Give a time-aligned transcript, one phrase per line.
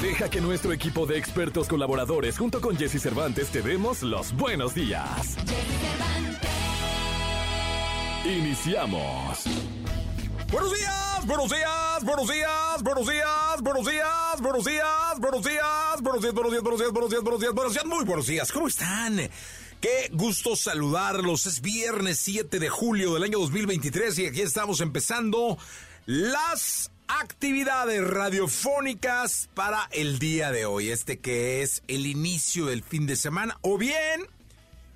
[0.00, 4.72] Deja que nuestro equipo de expertos colaboradores junto con Jesse Cervantes te demos los buenos
[4.72, 5.36] días.
[8.24, 9.44] Iniciamos.
[10.52, 16.00] Buenos días, buenos días, buenos días, buenos días, buenos días, buenos días, buenos días, buenos
[16.00, 18.52] días, buenos días, buenos días, buenos días, buenos días, buenos días, muy buenos días.
[18.52, 19.30] ¿Cómo están?
[19.80, 21.46] Qué gusto saludarlos.
[21.46, 25.58] Es viernes 7 de julio del año 2023 y aquí estamos empezando
[26.06, 30.90] las actividades radiofónicas para el día de hoy.
[30.90, 34.26] Este que es el inicio del fin de semana o bien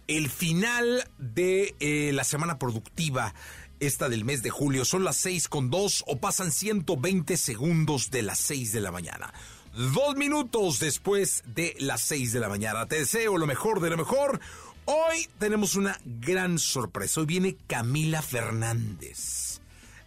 [0.09, 3.35] el final de eh, la semana productiva
[3.81, 4.85] esta del mes de julio.
[4.85, 9.33] Son las 6 con 2 o pasan 120 segundos de las 6 de la mañana.
[9.75, 12.87] Dos minutos después de las 6 de la mañana.
[12.87, 14.41] Te deseo lo mejor de lo mejor.
[14.85, 17.21] Hoy tenemos una gran sorpresa.
[17.21, 19.42] Hoy viene Camila Fernández,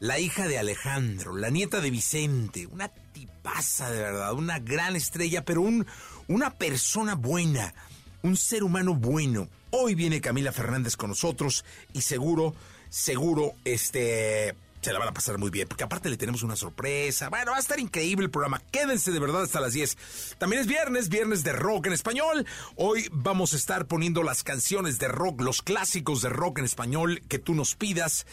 [0.06, 5.44] la hija de Alejandro, la nieta de Vicente, una tipaza de verdad, una gran estrella,
[5.44, 5.88] pero un,
[6.28, 7.74] una persona buena,
[8.22, 9.48] un ser humano bueno.
[9.72, 12.54] Hoy viene Camila Fernández con nosotros y seguro
[12.88, 17.30] seguro este se la van a pasar muy bien, porque aparte le tenemos una sorpresa.
[17.30, 18.62] Bueno, va a estar increíble el programa.
[18.72, 19.98] Quédense de verdad hasta las 10.
[20.38, 22.46] También es viernes, viernes de rock en español.
[22.76, 27.24] Hoy vamos a estar poniendo las canciones de rock, los clásicos de rock en español
[27.28, 28.28] que tú nos pidas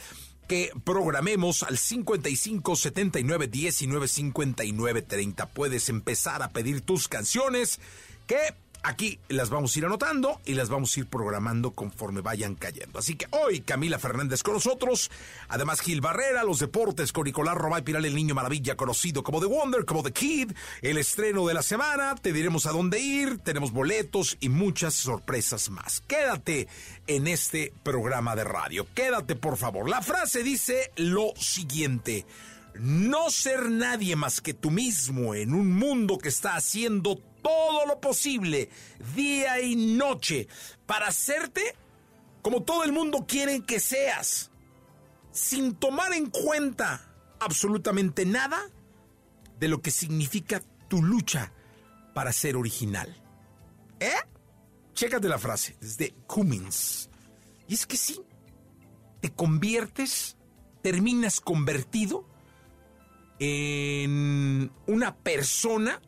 [0.49, 5.47] que programemos al 55 79 19 59 30.
[5.47, 7.81] Puedes empezar a pedir tus canciones
[8.27, 12.57] que Aquí las vamos a ir anotando y las vamos a ir programando conforme vayan
[12.57, 12.99] cayendo.
[12.99, 15.09] Así que hoy Camila Fernández con nosotros,
[15.49, 19.47] además Gil Barrera, los deportes con Nicolás Romay Piral, el niño maravilla conocido como The
[19.47, 23.71] Wonder, como The Kid, el estreno de la semana, te diremos a dónde ir, tenemos
[23.71, 26.03] boletos y muchas sorpresas más.
[26.09, 26.67] Quédate
[27.07, 29.89] en este programa de radio, quédate por favor.
[29.89, 32.27] La frase dice lo siguiente.
[32.75, 38.01] No ser nadie más que tú mismo en un mundo que está haciendo todo lo
[38.01, 38.71] posible,
[39.15, 40.49] día y noche,
[40.87, 41.75] para hacerte
[42.43, 44.51] como todo el mundo quiere que seas,
[45.31, 47.09] sin tomar en cuenta
[47.41, 48.61] absolutamente nada
[49.59, 51.53] de lo que significa tu lucha
[52.15, 53.17] para ser original.
[54.01, 54.13] ¿Eh?
[54.95, 57.09] Chécate la frase, es de Cummins.
[57.69, 58.21] Y es que sí,
[59.21, 60.37] te conviertes,
[60.83, 62.29] terminas convertido
[63.39, 66.03] en una persona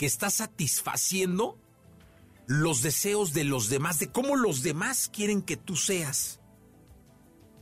[0.00, 1.58] que está satisfaciendo
[2.46, 6.40] los deseos de los demás, de cómo los demás quieren que tú seas.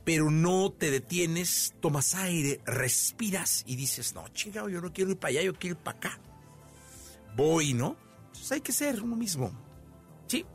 [0.05, 5.17] Pero no te detienes, tomas aire, respiras y dices, no, chingado, yo no quiero ir
[5.17, 6.19] para allá, yo quiero ir para acá.
[7.35, 7.97] Voy, ¿no?
[8.27, 9.51] Entonces hay que ser uno mismo.
[10.27, 10.45] Sí,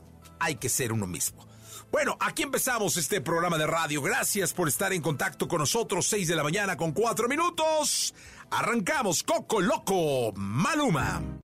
[0.41, 1.47] hay que ser uno mismo.
[1.93, 4.01] Bueno, aquí empezamos este programa de radio.
[4.01, 6.07] Gracias por estar en contacto con nosotros.
[6.07, 8.15] 6 de la mañana con 4 minutos.
[8.51, 11.44] Arrancamos Coco Loco Maluma.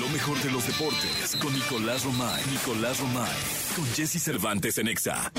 [0.00, 2.42] Lo mejor de los deportes con Nicolás Romay.
[2.50, 3.30] Nicolás Romay.
[3.76, 5.30] Con Jesse Cervantes en Exa.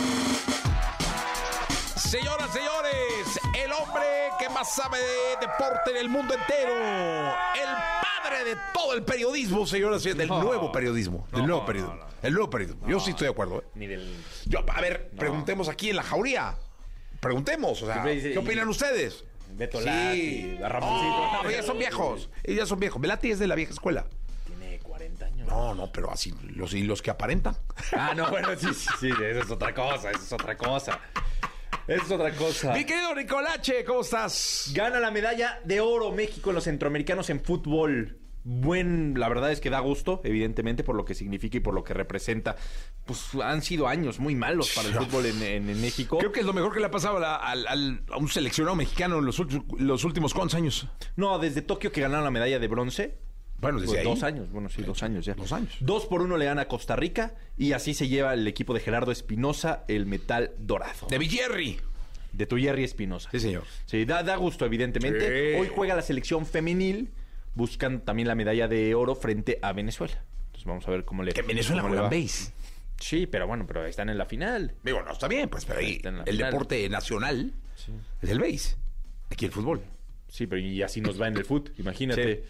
[1.96, 4.03] Señoras, señores, el hombre
[4.40, 6.74] que más sabe de deporte en el mundo entero.
[6.75, 7.69] El
[8.22, 10.30] padre de todo el periodismo, señoras y señores.
[10.30, 11.28] Del nuevo periodismo.
[11.31, 12.00] del nuevo periodismo.
[12.22, 12.88] el nuevo periodismo.
[12.88, 13.59] Yo sí estoy de acuerdo.
[13.62, 13.66] ¿eh?
[13.75, 14.16] Ni del.
[14.46, 16.56] Yo, a ver, preguntemos aquí en la jauría.
[17.20, 19.24] Preguntemos, o sea, ¿qué opinan ustedes?
[19.56, 19.85] Beto Sí.
[19.85, 21.47] Lati, a Ramoncito.
[21.47, 22.30] Oh, ya son viejos.
[22.44, 23.00] Ellos ya son viejos.
[23.02, 24.08] Velati es de la vieja escuela.
[25.53, 25.75] Tiene 40 años.
[25.75, 27.56] No, no, pero así, los, y los que aparentan.
[27.96, 31.00] Ah, no, bueno, sí, sí, sí, eso es otra cosa, eso es otra cosa.
[31.88, 32.74] Eso es otra cosa.
[32.74, 34.72] Mi querido Nicolache, ¿cómo estás?
[34.74, 38.19] Gana la medalla de oro México en los centroamericanos en fútbol.
[38.46, 41.84] Buen, la verdad es que da gusto, evidentemente, por lo que significa y por lo
[41.85, 42.58] que representa.
[43.06, 46.17] Pues han sido años muy malos para el fútbol en, en- en México.
[46.17, 49.26] Creo que es lo mejor que le ha pasado a, a un seleccionado mexicano en
[49.26, 49.41] los,
[49.78, 50.88] los últimos cuantos años.
[51.16, 53.17] No, desde Tokio que ganaron la medalla de bronce.
[53.63, 54.05] Bueno, desde Pues ahí.
[54.05, 55.33] dos años, bueno, sí, dos años ya.
[55.33, 55.75] Dos años.
[55.79, 58.79] Dos por uno le gana a Costa Rica y así se lleva el equipo de
[58.79, 61.07] Gerardo Espinosa el metal dorado.
[61.09, 61.79] De Villerri.
[62.31, 63.29] De Tuyerri Espinosa.
[63.31, 63.63] Sí, señor.
[63.85, 65.53] Sí, da, da gusto, evidentemente.
[65.53, 65.59] Sí.
[65.59, 67.11] Hoy juega la selección femenil.
[67.55, 70.23] Buscan también la medalla de oro frente a Venezuela.
[70.47, 72.09] Entonces vamos a ver cómo le Que en Venezuela va.
[72.09, 72.51] base.
[72.99, 74.73] Sí, pero bueno, pero están en la final.
[74.83, 76.51] Digo, no, está bien, pues, pero ahí Está en la el final.
[76.51, 77.53] deporte nacional
[78.21, 78.75] es el base.
[79.29, 79.81] Aquí el fútbol.
[80.29, 81.73] Sí, pero y así nos va en el fútbol.
[81.77, 82.43] Imagínate.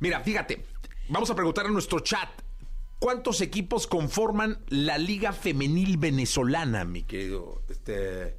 [0.00, 0.64] Mira, fíjate,
[1.08, 2.28] vamos a preguntar en nuestro chat.
[3.04, 8.38] ¿cuántos equipos conforman la Liga Femenil Venezolana, mi querido este,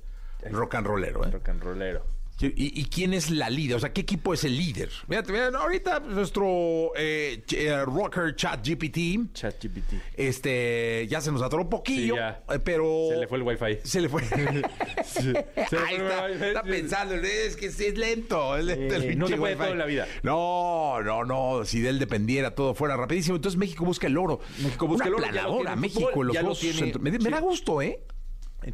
[0.49, 1.23] rock and rollero?
[1.23, 1.29] ¿eh?
[1.29, 2.14] Rock and rollero.
[2.41, 3.77] ¿Y, y quién es la líder?
[3.77, 4.89] O sea, ¿qué equipo es el líder?
[5.07, 9.93] Fíjate, mira, ahorita pues, nuestro eh, eh, rocker chat GPT, ChatGPT.
[10.17, 12.43] este, ya se nos atoró un poquillo, Sí, ya.
[12.49, 13.07] eh, pero...
[13.09, 13.77] Se le fue el wifi.
[13.83, 14.21] Se le fue.
[15.05, 15.39] Se le
[15.77, 18.57] Ahí fue el está, está pensando, es que sí es lento.
[18.57, 19.63] Es lento el no se puede wifi.
[19.63, 20.07] todo en la vida.
[20.23, 21.63] No, no, no.
[21.63, 23.37] Si de él dependiera, todo fuera rapidísimo.
[23.37, 24.41] Entonces México busca el oro.
[24.61, 26.93] México busca Una el oro, ya lo planadora, México fútbol, los ya lo tiene.
[26.99, 27.29] Me, me Sí.
[27.29, 27.99] da gusto, ¿eh?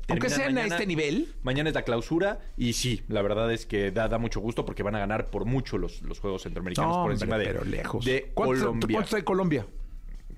[0.08, 1.34] Aunque sean a mañana- este nivel.
[1.44, 4.84] Mañana es la clausura y sí, la verdad es que da, da mucho gusto porque
[4.84, 7.64] van a ganar por mucho los, los Juegos Centroamericanos No, por hombre, encima de, pero
[7.66, 8.06] lejos.
[8.06, 8.96] de ¿Cuántos, Colombia.
[8.96, 9.66] ¿Cuántos trae Colombia?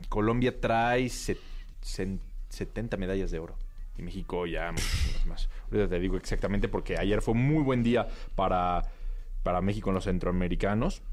[0.10, 1.40] Colombia trae set-
[1.84, 2.20] cen-
[2.50, 3.56] 70 medallas de oro.
[3.98, 5.50] Y México ya muchísimas más.
[5.72, 8.82] Ahorita te digo exactamente porque ayer fue un muy buen día para,
[9.44, 11.04] para México en los centroamericanos.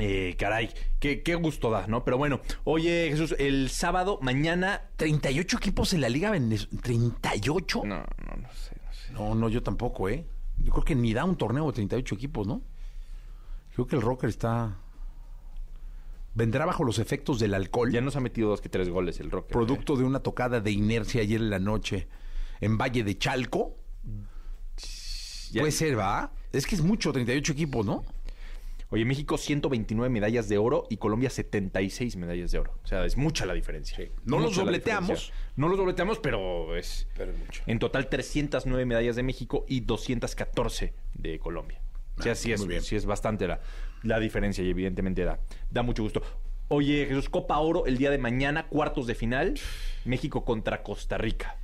[0.00, 2.04] Eh, caray, qué, qué gusto da, ¿no?
[2.04, 4.82] Pero bueno, oye Jesús, el sábado, mañana...
[4.96, 6.80] 38 equipos en la Liga Venezolana.
[6.82, 7.74] ¿38?
[7.84, 9.12] No, no, no sé, no sé.
[9.12, 10.24] No, no, yo tampoco, ¿eh?
[10.58, 12.62] Yo creo que ni da un torneo de 38 equipos, ¿no?
[13.74, 14.76] Creo que el rocker está...
[16.34, 17.90] Vendrá bajo los efectos del alcohol.
[17.92, 19.52] Ya nos ha metido dos que tres goles el Rocker.
[19.52, 22.06] producto de una tocada de inercia ayer en la noche
[22.60, 23.74] en Valle de Chalco.
[25.50, 26.32] Ya- Puede ser, ¿va?
[26.52, 28.04] Es que es mucho, 38 equipos, ¿no?
[28.92, 32.74] Oye, México 129 medallas de oro y Colombia 76 medallas de oro.
[32.82, 33.96] O sea, es mucha la diferencia.
[34.24, 35.32] No los dobleteamos.
[35.54, 37.06] No los dobleteamos, pero es...
[37.16, 37.62] Pero es mucho.
[37.66, 41.80] En total 309 medallas de México y 214 de Colombia.
[42.18, 43.60] O sea, Ah, sí es, sí es bastante la,
[44.02, 45.38] la diferencia y evidentemente da,
[45.70, 46.22] da mucho gusto.
[46.68, 49.54] Oye, Jesús, Copa Oro el día de mañana, cuartos de final,
[50.04, 51.56] México contra Costa Rica.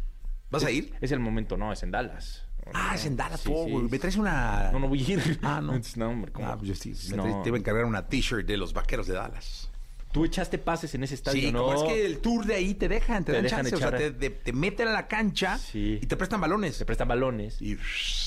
[0.50, 0.94] ¿Vas a ir?
[1.00, 2.45] Es el momento, no, es en Dallas.
[2.74, 3.68] Ah, es en Dallas, sí, güey.
[3.68, 3.88] sí.
[3.90, 4.70] Me traes una...
[4.72, 5.38] No, no voy a ir.
[5.42, 5.80] Ah, no.
[5.96, 6.48] No, hombre, ¿cómo?
[6.48, 6.92] Ah, pues yo sí.
[7.10, 7.22] Me No.
[7.24, 9.70] traes- Te iba a encargar una t-shirt de los vaqueros de Dallas.
[10.12, 11.74] Tú echaste pases en ese estadio, Sí, ¿no?
[11.74, 13.74] es que el tour de ahí te dejan, te, Te dan dejan chance.
[13.74, 15.98] O sea, echar- te, te- te meten a la cancha Sí.
[16.00, 16.74] y te prestan balones.
[16.76, 17.60] Se prestan balones.
[17.60, 17.76] Y-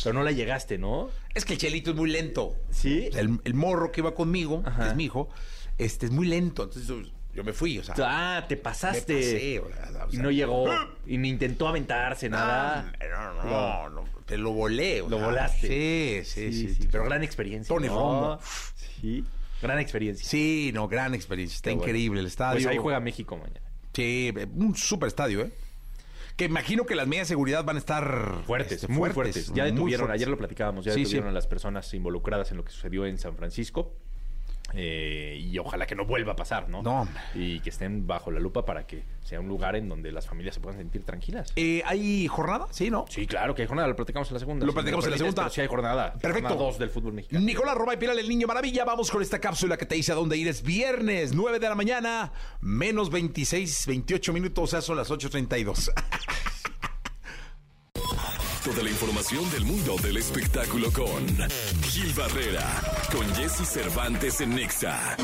[0.03, 1.09] Pero no la llegaste, ¿no?
[1.33, 2.55] Es que el chelito es muy lento.
[2.69, 3.09] ¿Sí?
[3.13, 5.29] El, el morro que iba conmigo, que es mi hijo,
[5.79, 6.63] este es muy lento.
[6.63, 6.91] Entonces
[7.33, 7.95] yo, me fui, o sea.
[7.99, 9.15] Ah, te me pasaste.
[9.15, 10.67] pasé, o sea, o y no llegó.
[11.05, 12.91] Y ni intentó aventarse, nada.
[13.09, 15.01] No, no, no, no, te lo volé.
[15.01, 16.23] o Lo sea, volaste.
[16.25, 16.87] Sí, sí, sí.
[16.91, 17.73] Pero gran experiencia.
[17.73, 18.39] Tony ¿no?
[19.01, 19.23] Sí.
[19.61, 20.27] Gran experiencia.
[20.27, 21.55] Sí, no, gran experiencia.
[21.55, 21.83] Está bueno.
[21.83, 22.55] increíble el estadio.
[22.55, 23.61] Pues ahí juega México mañana.
[23.93, 25.51] Sí, un super estadio, ¿eh?
[26.37, 29.51] Que imagino que las medidas de seguridad van a estar Fuertes, este, muy fuertes.
[29.53, 30.21] Ya detuvieron, fuertes.
[30.21, 31.31] ayer lo platicábamos, ya Sí, detuvieron sí.
[31.31, 33.93] a las personas involucradas en lo que sucedió en San Francisco.
[34.73, 36.81] Eh, y ojalá que no vuelva a pasar, ¿no?
[36.81, 37.07] No.
[37.33, 40.55] Y que estén bajo la lupa para que sea un lugar en donde las familias
[40.55, 41.51] se puedan sentir tranquilas.
[41.55, 42.67] Eh, ¿Hay jornada?
[42.71, 43.05] Sí, ¿no?
[43.09, 44.65] Sí, claro que hay jornada, lo platicamos en la segunda.
[44.65, 45.49] Lo si platicamos en la segunda.
[45.49, 46.13] Sí hay jornada.
[46.13, 46.49] Perfecto.
[46.49, 47.45] Jornada dos del fútbol mexicano.
[47.45, 48.85] Nicolás Roba y Pilar, el niño maravilla.
[48.85, 50.47] Vamos con esta cápsula que te dice a dónde ir.
[50.47, 52.31] Es viernes, 9 de la mañana,
[52.61, 55.91] menos 26, 28 minutos, o sea, son las 8.32.
[58.63, 61.25] Toda la información del mundo del espectáculo con
[61.83, 62.65] Gil Barrera,
[63.09, 65.15] con Jesse Cervantes en Nexa.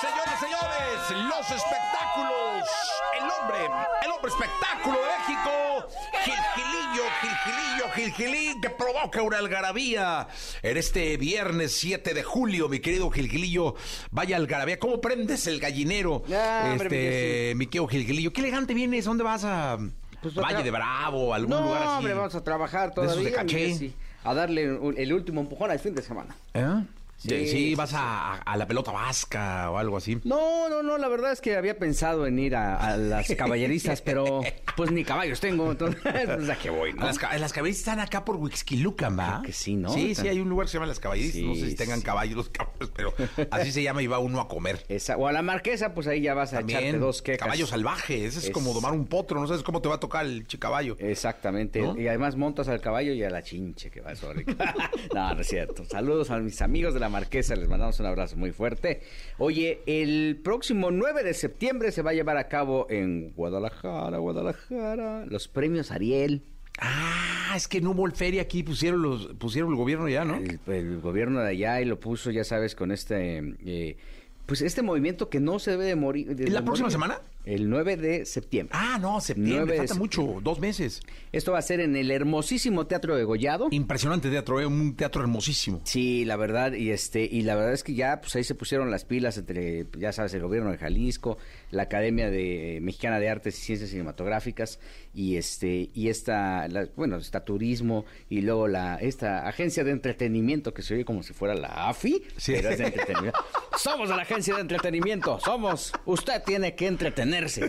[0.00, 2.68] Señoras, señores, los espectáculos.
[3.16, 3.58] El hombre,
[4.04, 5.88] el hombre espectáculo de México.
[6.24, 10.26] Gilgilillo, Gilgilillo, Gilgilín, que provoca una algarabía.
[10.62, 13.76] En este viernes 7 de julio, mi querido Gilgilillo,
[14.10, 14.80] vaya algarabía.
[14.80, 16.24] ¿Cómo prendes el gallinero?
[16.32, 18.32] Ah, hombre, este, mi querido Gilgilillo.
[18.32, 19.04] Qué elegante vienes.
[19.04, 19.78] ¿Dónde vas a
[20.32, 21.90] Pues, Valle de Bravo, algún no, lugar así?
[21.98, 23.30] hombre, vamos a trabajar de esos todavía.
[23.30, 23.56] de caché.
[23.56, 24.62] mire, sí, a darle
[24.96, 26.34] el último empujón al fin de semana.
[26.54, 26.84] ¿Eh?
[27.16, 27.92] Sí, vas.
[27.94, 30.18] A, a la pelota vasca o algo así.
[30.24, 34.02] No, no, no, la verdad es que había pensado en ir a, a las caballerizas,
[34.02, 34.40] pero
[34.76, 37.04] pues ni caballos tengo, entonces pues a qué voy, ¿no?
[37.06, 39.28] Las, las caballerizas están acá por Huixquilucan, ¿va?
[39.34, 39.90] Creo que sí, ¿no?
[39.90, 41.34] Sí, sí, hay un lugar que se llama Las Caballerizas.
[41.34, 42.04] Sí, no sé si tengan sí.
[42.04, 43.14] caballos los caballos, pero
[43.50, 44.84] así se llama y va uno a comer.
[44.88, 47.38] Esa- o a la marquesa, pues ahí ya vas a echarte dos quecas.
[47.46, 48.26] caballo salvaje.
[48.26, 49.40] Ese es, Es- como domar un potro.
[49.40, 50.96] No sabes cómo te va a tocar el chicaballo.
[50.98, 51.80] Exactamente.
[51.80, 51.98] ¿No?
[51.98, 54.32] Y además montas al caballo y a la chinche que va eso.
[55.14, 55.84] no, no es cierto.
[55.84, 57.56] Saludos a mis amigos de la Marquesa.
[57.56, 59.02] Les mandamos un abrazo muy fuerte.
[59.38, 65.26] Oye, el próximo 9 de septiembre se va a llevar a cabo en Guadalajara, Guadalajara,
[65.26, 66.42] los premios Ariel.
[66.80, 68.62] Ah, es que no hubo el feria aquí.
[68.62, 70.36] Pusieron, los, pusieron el gobierno ya, ¿no?
[70.36, 73.54] El, el gobierno de allá y lo puso, ya sabes, con este...
[73.64, 73.96] eh,
[74.46, 76.34] pues este movimiento que no se debe de morir.
[76.36, 76.92] de- ¿Es la de próxima morir.
[76.92, 77.18] semana?
[77.44, 78.74] El 9 de septiembre.
[78.78, 79.76] Ah, no, septiembre.
[79.76, 80.38] Falta mucho.
[80.42, 81.00] Dos meses.
[81.30, 83.68] Esto va a ser en el hermosísimo Teatro de Gollado.
[83.70, 84.66] Impresionante teatro, ¿eh?
[84.66, 85.80] Un teatro hermosísimo.
[85.84, 88.90] Sí, la verdad, y este, y la verdad es que ya, pues ahí se pusieron
[88.90, 91.36] las pilas entre, ya sabes, el gobierno de Jalisco,
[91.70, 94.78] la Academia de Mexicana de Artes y Ciencias Cinematográficas,
[95.12, 100.72] y este, y esta, la- bueno, está turismo, y luego la, esta agencia de entretenimiento
[100.72, 102.52] que se oye como si fuera la AFI, Sí.
[102.56, 103.38] pero es de entretenimiento.
[103.78, 105.38] Somos de la agencia de entretenimiento.
[105.40, 105.92] Somos.
[106.06, 106.86] Usted tiene que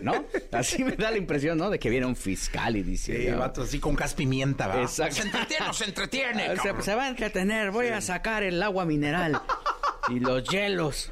[0.02, 0.26] ¿no?
[0.52, 1.70] Así me da la impresión, ¿no?
[1.70, 3.24] De que viene un fiscal y dice.
[3.26, 3.40] Sí, ¿no?
[3.40, 4.82] vato, así con gas pimienta.
[4.82, 5.16] Exacto.
[5.16, 6.44] Se entretiene, se entretiene.
[6.50, 9.40] Ah, Se, va a entretener, voy a sacar el agua mineral
[10.10, 11.12] y los hielos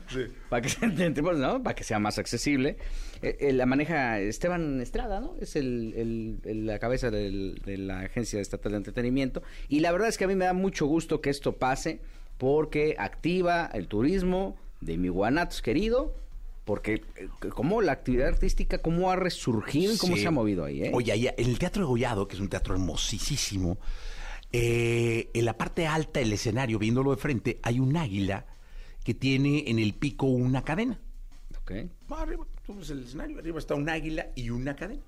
[0.50, 1.62] para que se entienda, ¿no?
[1.64, 2.78] Para que sea más accesible.
[3.22, 5.36] Eh, eh, la maneja Esteban Estrada, ¿no?
[5.40, 9.42] Es el, el- el- la cabeza del- de la Agencia Estatal de Entretenimiento.
[9.70, 12.02] Y la verdad es que a mí me da mucho gusto que esto pase
[12.38, 16.14] porque activa el turismo de mi Guanatos querido.
[16.66, 20.22] Porque eh, cómo la actividad artística, cómo ha resurgido y cómo Sí.
[20.22, 20.92] se ha movido ahí, ¿eh?
[20.94, 23.78] Oye, ahí, en el Teatro de Gollado, que es un teatro hermosísimo,
[24.52, 28.46] eh, en la parte alta del escenario, viéndolo de frente, hay un águila
[29.04, 31.00] que tiene en el pico una cadena.
[31.62, 31.72] Ok.
[32.12, 35.02] Arriba, tú ves el escenario, arriba está un águila y una cadena.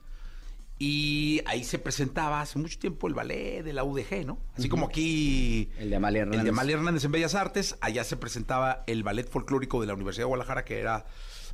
[0.78, 4.40] Y ahí se presentaba hace mucho tiempo el ballet de la UDG, ¿no?
[4.58, 5.70] Así como aquí...
[5.80, 6.40] El de Amalia Hernández.
[6.40, 7.78] El de Amalia Hernández en Bellas Artes.
[7.80, 11.06] Allá se presentaba el ballet folclórico de la Universidad de Guadalajara, que era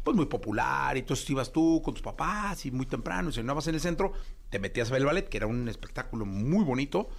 [0.03, 0.95] pues muy popular.
[0.97, 4.13] Y entonces ibas tú con tus papás y muy temprano, y cenabas en el centro,
[4.49, 7.09] te metías a ver el ballet, que era un espectáculo muy bonito.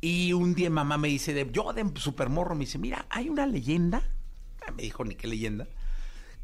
[0.00, 3.46] Y un día mamá me dice, de, yo de supermorro, me dice, mira, hay una
[3.46, 4.02] leyenda,
[4.66, 5.66] Ah, me dijo ni qué leyenda,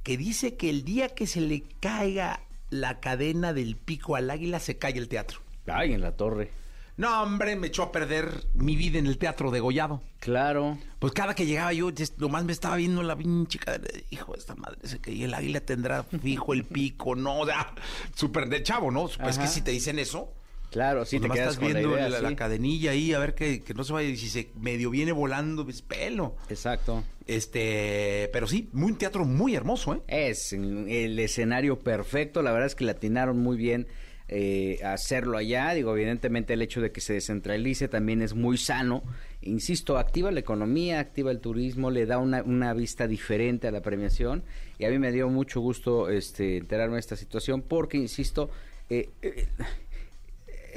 [0.02, 4.60] que dice que el día que se le caiga la cadena del pico al águila,
[4.60, 5.40] se cae el teatro.
[5.66, 6.50] Ay, en la torre.
[6.96, 10.02] No, hombre, me echó a perder mi vida en el teatro de Gollado.
[10.18, 10.78] Claro.
[10.98, 13.86] Pues cada que llegaba yo, just- nomás me estaba viendo la pinche cadena.
[14.10, 17.74] Hijo, esta madre se caía, el águila tendrá fijo el pico, no, o sea,
[18.14, 19.08] súper de chavo, ¿no?
[19.08, 20.32] Pues es que si te dicen eso,
[20.70, 23.34] Claro, sí, pues te quedas estás con la viendo idea, la, cadenilla ahí, a ver
[23.34, 26.36] que, que no se vaya, si se medio viene volando, ves pelo.
[26.48, 27.04] Exacto.
[27.26, 30.02] Este, pero sí, muy, un teatro muy hermoso, ¿eh?
[30.08, 32.42] Es el escenario perfecto.
[32.42, 33.86] La verdad es que le atinaron muy bien
[34.28, 35.72] eh, hacerlo allá.
[35.74, 39.02] Digo, evidentemente el hecho de que se descentralice también es muy sano.
[39.42, 43.82] Insisto, activa la economía, activa el turismo, le da una, una vista diferente a la
[43.82, 44.42] premiación.
[44.78, 48.50] Y a mí me dio mucho gusto este, enterarme de esta situación porque, insisto,
[48.90, 49.46] eh, eh,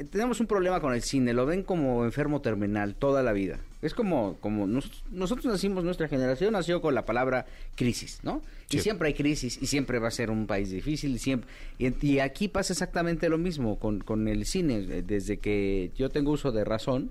[0.04, 3.58] tenemos un problema con el cine, lo ven como enfermo terminal toda la vida.
[3.82, 8.42] Es como, como nos- nosotros nacimos, nuestra generación nació con la palabra crisis, ¿no?
[8.70, 11.92] Y siempre hay crisis y siempre va a ser un país difícil y siempre y,
[12.06, 14.80] y aquí pasa exactamente lo mismo con, con el cine.
[15.02, 17.10] Desde que yo tengo uso de razón,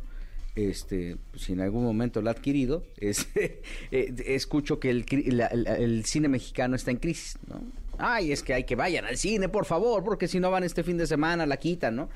[0.56, 6.06] este, si en algún momento lo he adquirido, eh, escucho que el, la- la- el
[6.06, 7.62] cine mexicano está en crisis, ¿no?
[8.02, 10.84] Ay, es que hay que vayan al cine, por favor, porque si no van este
[10.84, 12.10] fin de semana, la quitan, ¿no?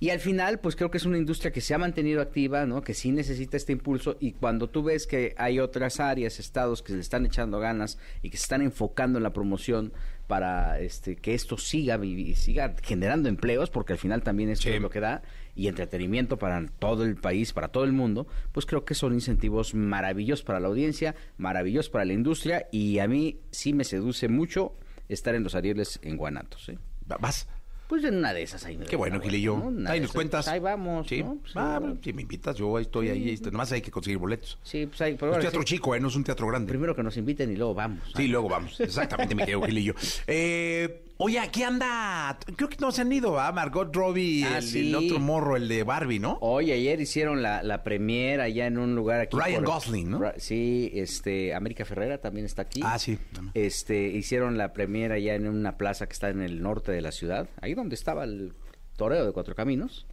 [0.00, 2.82] Y al final, pues creo que es una industria que se ha mantenido activa, ¿no?
[2.82, 6.92] Que sí necesita este impulso y cuando tú ves que hay otras áreas, estados que
[6.92, 9.92] le están echando ganas y que se están enfocando en la promoción
[10.28, 11.98] para este que esto siga
[12.36, 14.74] siga generando empleos, porque al final también esto Sí.
[14.74, 15.22] es lo que da
[15.56, 19.74] y entretenimiento para todo el país, para todo el mundo, pues creo que son incentivos
[19.74, 24.76] maravillosos para la audiencia, maravillosos para la industria y a mí sí me seduce mucho
[25.08, 26.78] estar en los Arieles en Guanatos, ¿eh?
[27.10, 27.48] Va- Vas.
[27.88, 28.76] Pues en una de esas ahí.
[28.76, 29.56] me Qué bueno, Gilillo.
[29.56, 29.90] ¿no?
[29.90, 30.44] Ahí nos esas, cuentas.
[30.44, 31.22] pues ahí vamos, Sí.
[31.22, 31.38] ¿no?
[31.40, 33.30] Pues, Ah, bueno, si me invitas, yo ahí estoy ahí.
[33.30, 34.58] Este, nomás hay que conseguir boletos.
[34.62, 36.00] Sí, pues ahí, pero Es ahora teatro chico, ¿eh?
[36.00, 36.68] No es un teatro grande.
[36.68, 38.00] Primero que nos inviten y luego vamos.
[38.14, 38.78] Sí, luego vamos.
[38.78, 39.94] Exactamente, mi querido Gilillo.
[40.26, 42.38] Eh, oye, aquí anda.
[42.56, 43.52] Creo que no se han ido, ¿va?
[43.52, 44.88] Margot Robbie, Ah, el, sí.
[44.88, 46.38] el otro morro, el de Barbie, ¿no?
[46.40, 49.36] Oye, ayer hicieron la, la premier allá en un lugar aquí.
[49.36, 50.18] Ryan Gosling, ¿no?
[50.20, 52.80] Ra- Sí, este, América Ferrera también está aquí.
[52.82, 53.18] Ah, sí.
[53.54, 57.12] Este, hicieron la premier allá en una plaza que está en el norte de la
[57.12, 58.54] ciudad, ahí donde estaba el
[58.96, 60.06] toreo de Cuatro Caminos.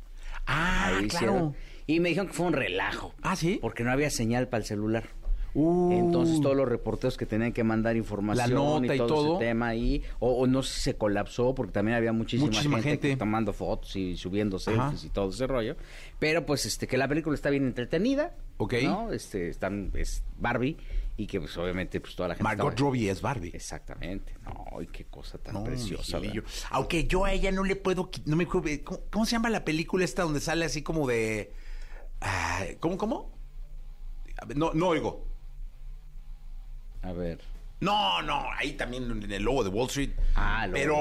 [0.47, 1.05] Ah, ahí claro.
[1.07, 1.55] hicieron.
[1.87, 3.13] Y me dijeron que fue un relajo.
[3.21, 3.59] Ah, ¿sí?
[3.61, 5.03] Porque no había señal para el celular.
[5.55, 5.91] Uh.
[5.93, 9.37] Entonces todos los reporteros que tenían que mandar información La nota y todo, todo.
[9.37, 12.81] ese tema ahí, o, o no sé si se colapsó porque también había muchísima, Muchísima
[12.81, 14.65] gente, tomando fotos y subiendo Ajá.
[14.91, 15.77] selfies y todo ese rollo.
[16.19, 18.73] Pero pues este que la película está bien entretenida, Ok.
[18.83, 19.11] ¿no?
[19.13, 20.75] Este están es Barbie
[21.17, 23.51] y que pues obviamente pues toda la gente Margot estaba- Robbie es Barbie.
[23.53, 24.33] Exactamente.
[24.43, 26.19] No, qué cosa tan No, preciosa.
[26.71, 28.09] Aunque yo a ella no le puedo.
[28.25, 28.65] No me ¿cómo,
[29.09, 31.53] cómo se llama la película esta donde sale así como de.
[32.19, 33.31] ay, ¿Cómo, cómo?
[34.53, 35.25] No, no oigo.
[37.05, 37.39] A ver.
[37.81, 40.11] No, no, ahí también en el logo de Wall Street.
[40.35, 40.95] Ah, Pero,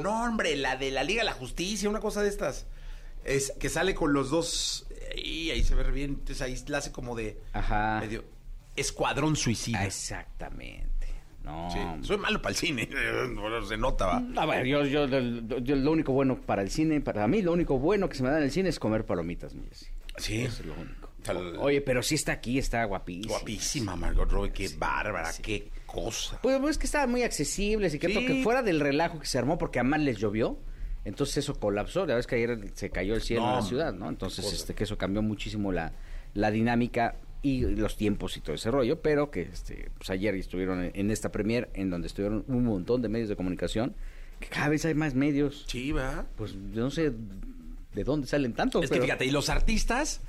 [0.00, 2.66] no, hombre, la de la Liga de la Justicia, una cosa de estas.
[3.24, 4.86] Es que sale con los dos.
[5.16, 6.10] Y ahí se ve bien.
[6.10, 7.38] Entonces ahí la hace como de.
[7.52, 7.98] Ajá.
[8.00, 8.24] Medio.
[8.76, 9.80] Escuadrón suicida.
[9.80, 10.88] Ah, exactamente.
[11.44, 11.68] No.
[11.72, 12.88] Sí, soy malo para el cine.
[13.68, 14.22] se nota, va.
[14.42, 17.52] A ver, yo, yo, yo- yo lo único bueno para el cine, para mí lo
[17.52, 19.64] único bueno que se me da en el cine es comer palomitas, mi.
[20.18, 20.42] Sí.
[20.42, 21.01] Eso es lo único.
[21.22, 23.28] Tal- Oye, pero sí está aquí, está guapísima.
[23.36, 24.52] Guapísima, Margot Robbie.
[24.52, 26.38] Qué bárbara, qué cosa.
[26.42, 28.26] Pues pues, es que estaban muy accesibles y que, Sí.
[28.26, 30.58] que fuera del relajo que se armó porque además les llovió.
[31.04, 33.92] Entonces eso colapsó, la vez que ayer se cayó el cielo No, en la ciudad,
[33.92, 34.08] ¿no?
[34.08, 35.92] Entonces este que eso cambió muchísimo la,
[36.34, 37.16] la dinámica.
[37.44, 41.10] y los tiempos y todo ese rollo, pero que este, pues ayer estuvieron en, en
[41.10, 43.96] esta premier en donde estuvieron un montón de medios de comunicación,
[44.38, 45.64] que cada vez hay más medios.
[45.66, 46.24] Sí, ¿verdad?
[46.36, 47.10] Pues yo no sé
[47.94, 48.84] de dónde salen tantos.
[48.84, 50.20] Es que fíjate, y los artistas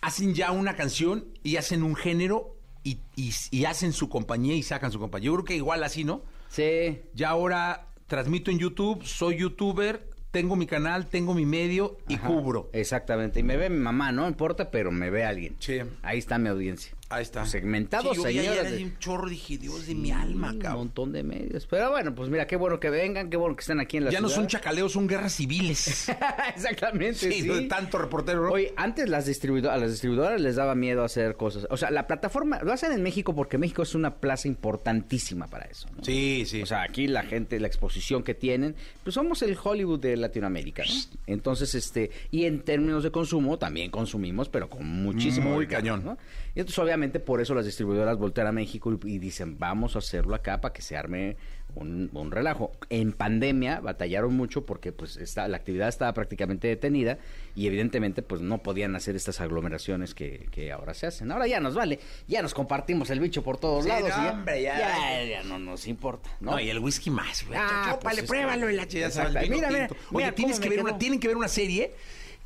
[0.00, 4.62] hacen ya una canción y hacen un género y, y- y hacen su compañía y
[4.62, 5.26] sacan su compañía.
[5.26, 6.22] Yo creo que igual así, ¿no?
[6.48, 12.14] Sí, Ya ahora transmito en YouTube, soy youtuber, tengo mi canal, tengo mi medio y
[12.14, 12.68] Ajá, cubro.
[12.72, 13.40] Exactamente.
[13.40, 15.56] Y me ve mi mamá, no importa, pero me ve alguien.
[15.60, 15.78] Sí.
[16.02, 16.94] Ahí está mi audiencia.
[17.12, 17.44] Ahí está.
[17.46, 18.72] Segmentados, Sí, yo vi ayer señoras.
[18.72, 20.78] ahí de- un chorro, dije, Dios de mi alma, Un cabrón.
[20.80, 21.66] montón de medios.
[21.66, 24.10] Pero bueno, pues mira, qué bueno que vengan, qué bueno que estén aquí en la
[24.10, 24.40] Ya no ciudad.
[24.42, 26.08] son chacaleos, son guerras civiles.
[26.56, 27.48] Exactamente, sí, sí.
[27.48, 28.50] de tanto reportero, ¿no?
[28.52, 31.66] Oye, antes las distribuidoras, a las distribuidoras les daba miedo hacer cosas.
[31.70, 35.66] O sea, la plataforma, lo hacen en México porque México es una plaza importantísima para
[35.66, 35.88] eso.
[35.96, 36.04] ¿no?
[36.04, 36.62] Sí, sí.
[36.62, 40.82] O sea, aquí la gente, la exposición que tienen, pues somos el Hollywood de Latinoamérica,
[40.86, 40.94] ¿no?
[41.26, 46.04] Entonces, este, y en términos de consumo también consumimos, pero con muchísimo Muy ganas, cañón.
[46.04, 46.18] ¿no?
[46.54, 50.00] Y entonces, obviamente, por eso las distribuidoras voltean a México y, y dicen, vamos a
[50.00, 51.36] hacerlo acá para que se arme
[51.74, 52.72] un, un relajo.
[52.90, 57.18] En pandemia batallaron mucho porque pues está, la actividad estaba prácticamente detenida
[57.54, 61.30] y evidentemente pues no podían hacer estas aglomeraciones que, que ahora se hacen.
[61.32, 64.10] Ahora ya nos vale, ya nos compartimos el bicho por todos Sí, lados.
[64.10, 64.78] no, y ya, hombre, ya.
[64.78, 66.52] ya, ya no nos importa, ¿no?
[66.52, 67.58] No, y el whisky más, güey.
[67.60, 70.98] Ah, Chúpale, pues pruébalo y la vino Mira, mira, mira Oye, tienes que ver una,
[70.98, 71.92] tienen que ver una serie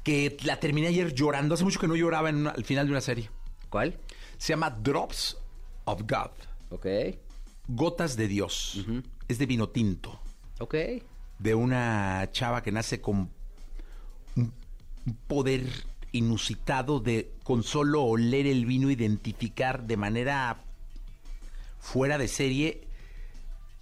[0.05, 1.55] que la terminé ayer llorando.
[1.57, 3.29] Hace mucho que no lloraba en una- al final de una serie.
[3.69, 3.97] ¿Cuál?
[4.39, 5.37] Se llama Drops
[5.85, 6.31] of God.
[6.71, 6.87] Ok,
[7.69, 8.85] Gotas de Dios.
[9.29, 10.21] Es de vino tinto.
[10.61, 10.75] ok.
[11.39, 13.29] De una chava que nace con
[14.37, 14.53] un
[15.27, 15.67] poder
[16.13, 20.63] inusitado de con solo oler el vino identificar de manera
[21.79, 22.89] fuera de serie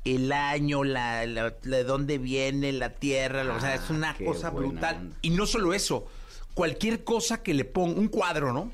[0.04, 4.14] el año, la, la- la- de dónde viene la tierra, o sea, es una Ah,
[4.18, 4.96] qué cosa brutal.
[4.96, 5.16] onda.
[5.22, 6.06] Y no solo eso,
[6.54, 8.70] cualquier cosa que le ponga, un cuadro, ¿no?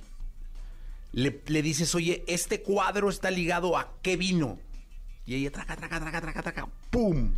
[1.13, 4.59] Le, le dices, oye, este cuadro está ligado a qué vino.
[5.27, 7.35] Y ella traca, traca, traca, traca, traca, ¡pum!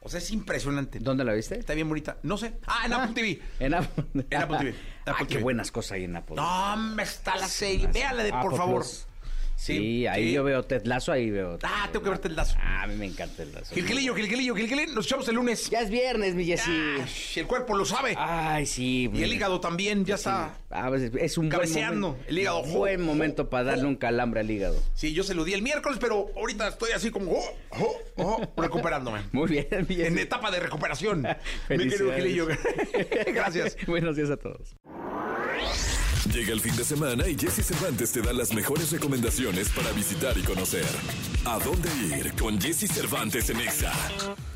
[0.00, 0.98] O sea, es impresionante.
[0.98, 1.58] ¿Dónde la viste?
[1.58, 2.18] Está bien bonita.
[2.22, 2.58] No sé.
[2.66, 3.40] Ah, en Apple TV.
[3.58, 4.74] En Apple, En Apple TV.
[5.06, 5.42] Ah, Apple qué TV.
[5.42, 6.36] buenas cosas hay en Apple.
[6.36, 7.86] No, hombre, está la serie.
[7.86, 8.80] Véala, de, por Apple favor.
[8.82, 9.06] Plus.
[9.64, 11.58] Sí, ahí yo veo Ted Lazo, ahí veo.
[11.62, 12.54] Ah, tengo que verte el lazo.
[12.60, 13.74] Ah, a mí me encanta el Lazo.
[13.74, 14.94] Gilquilillo, Gilquilillo, Gilquilín.
[14.94, 15.70] Nos echamos el lunes.
[15.70, 16.70] Ya es viernes, mi Jessy.
[17.36, 18.14] El cuerpo lo sabe.
[18.18, 19.10] Ay, sí.
[19.10, 20.58] y el hígado también ya está.
[20.70, 22.28] Ah, pues, es un buen Cabeceando, momento.
[22.28, 22.62] el hígado.
[22.64, 24.82] Buen momento para darle un calambre al hígado.
[24.92, 28.52] Sí, yo se lo di el miércoles, pero ahorita estoy así como oh, oh, oh,
[28.58, 29.22] recuperándome.
[29.32, 30.08] Muy bien, mi Jessy.
[30.08, 31.26] En etapa de recuperación.
[31.70, 32.12] Mi querido.
[32.12, 32.48] Gilillo.
[33.28, 33.78] Gracias.
[33.86, 34.76] Buenos días a todos.
[36.32, 40.36] Llega el fin de semana y Jesse Cervantes te da las mejores recomendaciones para visitar
[40.38, 40.86] y conocer.
[41.44, 43.92] ¿A dónde ir con Jesse Cervantes en Exa?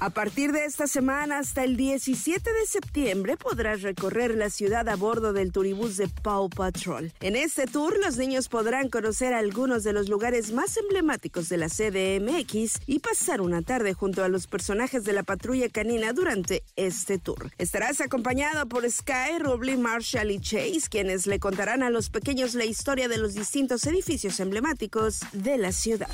[0.01, 4.97] A partir de esta semana hasta el 17 de septiembre podrás recorrer la ciudad a
[4.97, 7.13] bordo del turibús de Paw Patrol.
[7.21, 11.69] En este tour los niños podrán conocer algunos de los lugares más emblemáticos de la
[11.69, 17.19] CDMX y pasar una tarde junto a los personajes de la patrulla canina durante este
[17.19, 17.53] tour.
[17.59, 22.65] Estarás acompañado por Sky, Rubley, Marshall y Chase, quienes le contarán a los pequeños la
[22.65, 26.09] historia de los distintos edificios emblemáticos de la ciudad.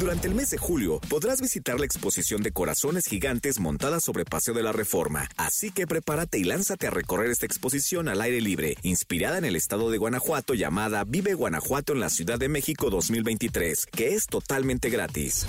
[0.00, 4.54] Durante el mes de julio podrás visitar la exposición de corazones gigantes montada sobre Paseo
[4.54, 8.76] de la Reforma, así que prepárate y lánzate a recorrer esta exposición al aire libre,
[8.82, 13.86] inspirada en el estado de Guanajuato llamada Vive Guanajuato en la Ciudad de México 2023,
[13.86, 15.46] que es totalmente gratis.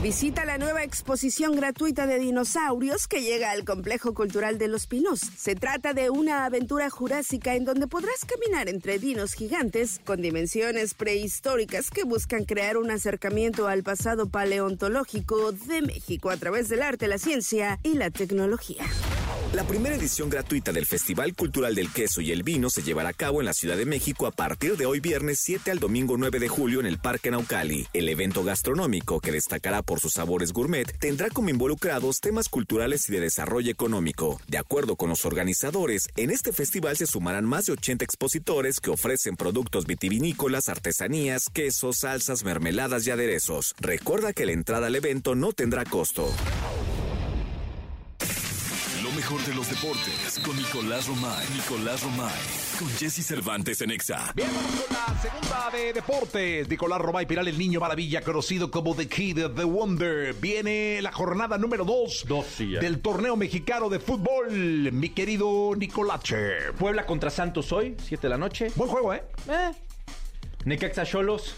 [0.00, 5.20] Visita la nueva exposición gratuita de dinosaurios que llega al Complejo Cultural de Los Pinos.
[5.20, 10.94] Se trata de una aventura jurásica en donde podrás caminar entre dinos gigantes con dimensiones
[10.94, 17.08] prehistóricas que buscan crear un acercamiento al pasado paleontológico de México a través del arte,
[17.08, 18.84] la ciencia y la tecnología.
[19.54, 23.12] La primera edición gratuita del Festival Cultural del Queso y el Vino se llevará a
[23.12, 26.40] cabo en la Ciudad de México a partir de hoy viernes 7 al domingo 9
[26.40, 27.86] de julio en el Parque Naucali.
[27.92, 33.12] El evento gastronómico, que destacará por sus sabores gourmet, tendrá como involucrados temas culturales y
[33.12, 34.40] de desarrollo económico.
[34.48, 38.90] De acuerdo con los organizadores, en este festival se sumarán más de 80 expositores que
[38.90, 43.76] ofrecen productos vitivinícolas, artesanías, quesos, salsas, mermeladas y aderezos.
[43.78, 46.28] Recuerda que la entrada al evento no tendrá costo.
[49.16, 51.46] Mejor de los deportes con Nicolás Romay.
[51.54, 52.32] Nicolás Romay.
[52.78, 54.32] Con Jesse Cervantes en Exa.
[54.34, 56.68] Bien, vamos con la segunda de deportes.
[56.68, 60.34] Nicolás Romay Piral, el niño maravilla, conocido como The Kid, The Wonder.
[60.34, 62.80] Viene la jornada número 2 Dos, sí, ya.
[62.80, 64.50] del torneo mexicano de fútbol.
[64.92, 66.72] Mi querido Nicolache.
[66.78, 68.72] Puebla contra Santos hoy, 7 de la noche.
[68.74, 69.22] Buen juego, ¿eh?
[69.48, 69.70] Eh.
[70.64, 71.54] Necaxa Cholos.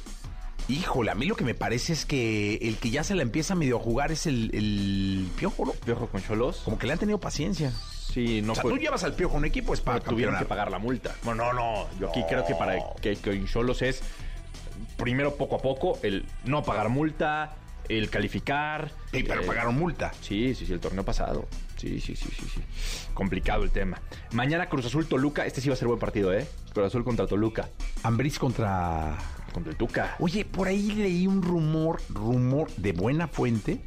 [0.68, 3.54] Híjole, a mí lo que me parece es que el que ya se la empieza
[3.54, 5.72] medio a jugar es el, el Piojo, ¿no?
[5.72, 6.62] Piojo con Cholos.
[6.64, 7.70] Como que le han tenido paciencia.
[7.70, 10.36] Sí, no o sea, fue- tú llevas al Piojo un equipo, es para pero tuvieron
[10.38, 11.14] que pagar la multa.
[11.22, 11.86] Bueno, no, no.
[12.00, 14.02] Yo aquí creo que para que, que Cholos es
[14.96, 17.54] primero poco a poco, el no pagar multa,
[17.88, 18.90] el calificar.
[19.12, 20.12] Pero eh, pagaron multa.
[20.20, 21.46] Sí, sí, sí, el torneo pasado.
[21.76, 22.60] Sí, sí, sí, sí, sí.
[23.14, 24.00] Complicado el tema.
[24.32, 26.46] Mañana Cruz Azul Toluca, este sí va a ser buen partido, ¿eh?
[26.72, 27.68] Cruz Azul contra Toluca.
[28.02, 29.16] Ambriz contra...
[29.56, 30.16] Contra el Tuca.
[30.18, 33.80] Oye, por ahí leí un rumor, rumor de buena fuente,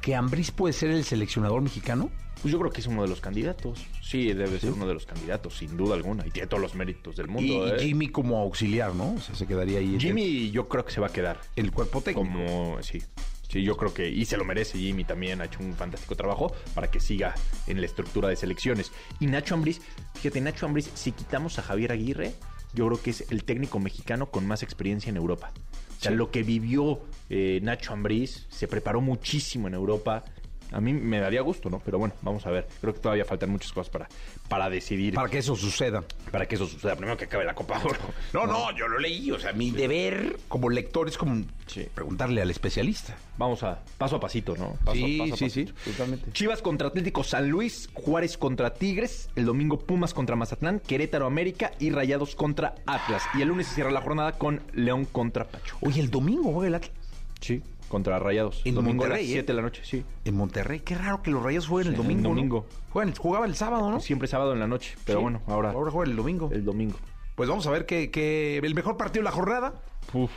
[0.00, 2.10] que Ambriz puede ser el seleccionador mexicano.
[2.42, 3.86] Pues yo creo que es uno de los candidatos.
[4.02, 6.26] Sí, debe ser uno de los candidatos, sin duda alguna.
[6.26, 7.76] Y tiene todos los méritos del mundo, y ¿eh?
[7.78, 9.14] Jimmy como auxiliar, ¿no?
[9.14, 9.96] O sea, se quedaría ahí.
[9.96, 11.40] Jimmy yo creo que se va a quedar.
[11.54, 12.26] El, el cuerpo técnico.
[12.28, 13.00] Como, sí.
[13.48, 16.52] Sí, yo creo que, y se lo merece Jimmy también, ha hecho un fantástico trabajo
[16.74, 17.32] para que siga
[17.68, 18.90] en la estructura de selecciones.
[19.20, 19.80] Y Nacho Ambriz,
[20.14, 22.34] fíjate, Nacho Ambriz, si quitamos a Javier Aguirre,
[22.76, 25.50] yo creo que es el técnico mexicano con más experiencia en Europa.
[25.98, 26.16] O sea, Sí.
[26.16, 30.24] lo que vivió eh, Nacho Ambriz, se preparó muchísimo en Europa.
[30.72, 31.80] A mí me daría gusto, ¿no?
[31.84, 32.66] Pero bueno, vamos a ver.
[32.80, 34.08] Creo que todavía faltan muchas cosas para,
[34.48, 36.02] para decidir, Para para, que eso suceda.
[36.48, 36.96] que eso suceda.
[36.96, 37.98] Primero que acabe la Copa Oro.
[38.32, 39.30] No, no, yo lo leí.
[39.30, 41.86] O sea, mi deber como lector es como Sí.
[41.94, 43.16] preguntarle al especialista.
[43.38, 44.74] Vamos a paso a pasito, ¿no?
[44.84, 45.72] Paso, Sí, paso a sí, pasito.
[45.84, 46.32] sí, totalmente.
[46.32, 51.72] Chivas contra Atlético San Luis, Juárez contra Tigres, el domingo Pumas contra Mazatlán, Querétaro América
[51.78, 53.22] y Rayados contra Atlas.
[53.34, 55.76] Y el lunes se cierra la jornada con León contra Pacho.
[55.80, 56.92] Oye, el domingo juega el Atlas.
[57.40, 58.62] Sí, contra Rayados.
[58.64, 59.32] En domingo a las Monterrey, ¿eh?
[59.34, 60.04] 7 de la noche, sí.
[60.24, 60.80] En Monterrey.
[60.80, 62.28] Qué raro que los Rayos jueguen el Sí, el domingo.
[62.28, 62.34] ¿no?
[62.34, 62.66] domingo.
[62.92, 64.00] Juegan- jugaba el sábado, ¿no?
[64.00, 65.22] Siempre sábado en la noche, pero Sí.
[65.22, 66.50] bueno, ahora, Ahora juega el domingo.
[66.52, 66.96] el domingo.
[67.34, 69.74] Pues vamos a ver que, que el mejor partido de la jornada.
[70.12, 70.30] Uf.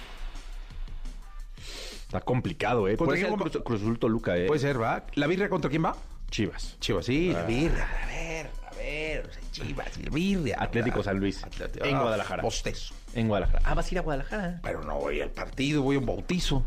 [2.05, 2.97] Está complicado, ¿eh?
[2.97, 3.37] ¿Contra Puede ser?
[3.37, 4.47] Cruz, Cruz Azul Toluca, ¿eh?
[4.47, 5.05] Puede ser, ¿va?
[5.15, 5.95] ¿La birria contra quién va?
[6.31, 6.75] Chivas.
[6.79, 7.87] Chivas, sí, la birria.
[8.03, 9.29] A ver, a ver.
[9.51, 10.57] Chivas, la birria.
[10.59, 11.43] Atlético San Luis.
[11.43, 12.41] Atlético- En ah, Guadalajara.
[12.43, 12.93] Bostezo.
[13.13, 13.61] En Guadalajara.
[13.63, 14.59] Ah, vas a ir a Guadalajara.
[14.63, 16.63] Pero no voy al partido, voy a un bautizo.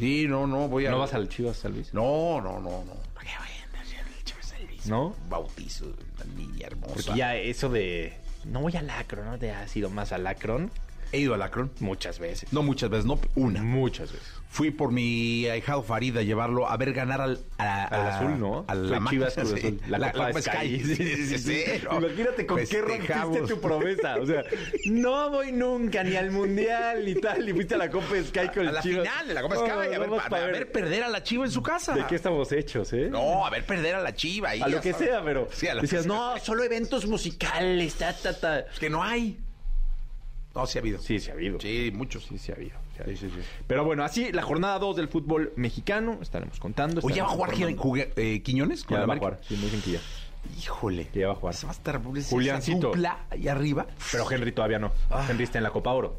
[0.00, 0.90] Sí, no, no, voy a...
[0.90, 1.92] ¿No vas al Chivas San Luis?
[1.92, 2.94] No, no, no, no.
[3.12, 4.86] ¿Para qué vayan a hacer el Chivas San Luis?
[4.86, 5.14] ¿No?
[5.28, 6.94] Bautizo, una niña hermosa.
[6.94, 8.14] Porque ya eso de.
[8.46, 9.38] No voy al Acron, ¿no?
[9.38, 10.70] Te has ido más al Acron
[11.12, 11.70] He ido al Akron.
[11.80, 12.52] muchas veces.
[12.52, 13.62] No muchas veces, no una.
[13.62, 14.28] Muchas veces.
[14.48, 17.38] Fui por mi ahijado Farid a llevarlo a ver ganar al...
[17.58, 18.64] a- Al a- azul, ¿no?
[18.66, 19.80] A la Chivas Cruz Azul.
[19.88, 20.80] La Copa Sky.
[20.84, 21.98] Sí, sí, sí, no.
[22.04, 23.48] Imagínate con qué rompiste Festejamos.
[23.48, 24.16] tu promesa.
[24.16, 24.42] O sea,
[24.86, 27.48] no voy nunca ni al Mundial ni tal.
[27.48, 29.08] Y fuiste a la Copa Sky con A el la Chivas.
[29.08, 29.94] final de la Copa Sky, Oh, a, ver,
[30.42, 31.94] a ver perder a la Chiva en su casa.
[31.94, 33.08] ¿De qué estamos hechos, eh?
[33.08, 34.50] No, a ver perder a la Chiva.
[34.50, 35.08] ahí, A lo que sabes.
[35.08, 36.16] sea, pero Sí, a lo decías, que sea.
[36.16, 38.58] no, solo eventos musicales, ta, ta, ta.
[38.60, 39.38] Es que no hay.
[40.60, 40.98] No, sí ha habido.
[41.00, 41.58] Sí, sí ha habido.
[41.60, 42.24] Sí, muchos.
[42.24, 42.76] Sí, sí ha habido.
[42.96, 43.28] sí ha habido.
[43.66, 47.00] Pero bueno, así, la jornada 2 del fútbol mexicano, estaremos contando.
[47.02, 49.36] Oye, ¿ya va a jugar jugue- eh, Quiñones con Ya la va a América?
[49.38, 49.48] jugar.
[49.48, 50.00] Sí, me dicen que ya.
[50.58, 51.08] Híjole.
[51.08, 51.54] Que ya va a jugar.
[51.54, 52.92] Esa va a estar Juliancito.
[53.30, 53.86] ahí arriba.
[54.10, 54.92] Pero Henry todavía no.
[55.10, 55.26] Ah.
[55.28, 56.18] Henry está en la Copa Oro.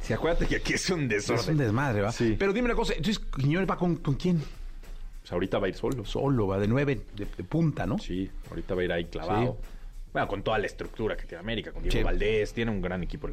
[0.00, 1.42] Sí, acuérdate que aquí es un desorden.
[1.42, 2.10] Es un desmadre, ¿va?
[2.10, 2.34] Sí.
[2.38, 4.42] Pero dime una cosa, entonces Quiñones va con, con quién?
[5.20, 6.04] Pues ahorita va a ir solo.
[6.06, 7.98] Solo, va de nueve, de, de punta, ¿no?
[7.98, 9.58] Sí, ahorita va a ir ahí clavado.
[10.12, 12.02] Bueno, con toda la estructura que tiene América, con Diego Sí.
[12.02, 13.28] Valdés, tiene un gran equipo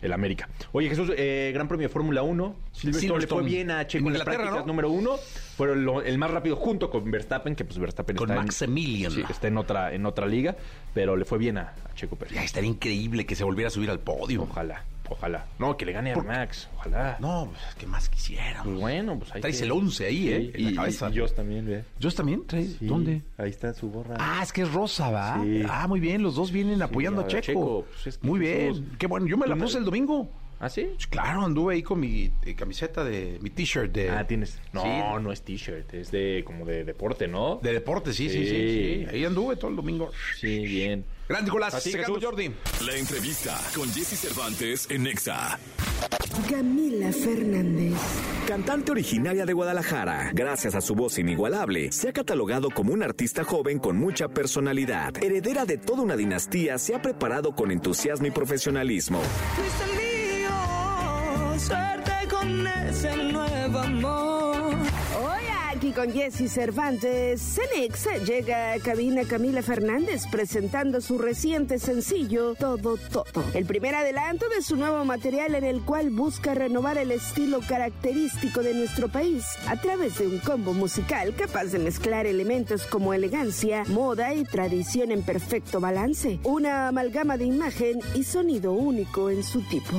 [0.00, 0.48] el, América.
[0.72, 2.56] Oye, Jesús, eh, Gran Premio de Fórmula 1.
[2.72, 4.66] Silverstone le fue bien a Checo En en las prácticas ¿no?
[4.66, 5.16] número uno.
[5.56, 9.12] Fueron lo- el más rápido junto con Verstappen, que pues Verstappen Con está en- Maximilian.
[9.12, 10.56] sí, está en otra, en otra liga,
[10.92, 12.34] pero le fue bien a, a Checo Pérez.
[12.34, 14.42] Ya estaría increíble que se volviera a subir al podio.
[14.42, 15.46] Ojalá, ojalá.
[15.58, 17.16] No, que le gane a Max, ojalá.
[17.20, 18.62] No, pues, ¿qué más quisiera?
[18.64, 20.50] Pues bueno, pues ahí Traes que- el 11 ahí, ¿eh?
[20.54, 21.10] En la cabeza.
[21.12, 21.84] y Joss también, ¿ve?
[21.98, 22.46] ¿Yo también?
[22.46, 22.76] ¿Traes?
[22.78, 23.22] Sí, ¿Dónde?
[23.38, 24.16] Ahí está su gorra.
[24.18, 25.40] Ah, es que es rosa, ¿va?
[25.42, 25.62] Sí.
[25.68, 27.40] Ah, muy bien, los dos vienen apoyando a Checo.
[27.42, 29.26] Checo, pues es que muy Jesús- bien, qué bueno.
[29.26, 30.28] Yo me la puse el domingo.
[30.64, 30.82] ¿Ah, sí?
[30.94, 34.60] Pues Claro, anduve ahí con mi eh, camiseta de mi t-shirt de, Ah, tienes.
[34.72, 34.88] No, Sí.
[35.20, 37.58] no es t-shirt, es de como de deporte, ¿no?
[37.60, 39.04] de deporte, sí, sí, sí, Sí.
[39.04, 39.06] sí.
[39.10, 40.12] Ahí anduve todo el domingo.
[40.38, 41.04] Sí, bien.
[41.28, 42.20] Grande Nicolás, Así, secando.
[42.20, 42.52] Jordi.
[42.86, 45.58] La entrevista con Jesse Cervantes en Nexa.
[46.48, 47.94] Camila Fernández.
[48.46, 53.42] Cantante originaria de Guadalajara, gracias a su voz inigualable, se ha catalogado como una artista
[53.44, 55.16] joven con mucha personalidad.
[55.22, 59.18] Heredera de toda una dinastía, se ha preparado con entusiasmo y profesionalismo.
[59.20, 60.01] Mío,
[62.28, 64.31] con ese nuevo amor.
[65.94, 73.44] Con Jesse Cervantes, Cenex llega a cabina Camila Fernández presentando su reciente sencillo Todo Todo.
[73.52, 78.62] El primer adelanto de su nuevo material en el cual busca renovar el estilo característico
[78.62, 83.84] de nuestro país a través de un combo musical capaz de mezclar elementos como elegancia,
[83.88, 86.38] moda y tradición en perfecto balance.
[86.44, 89.96] Una amalgama de imagen y sonido único en su tipo.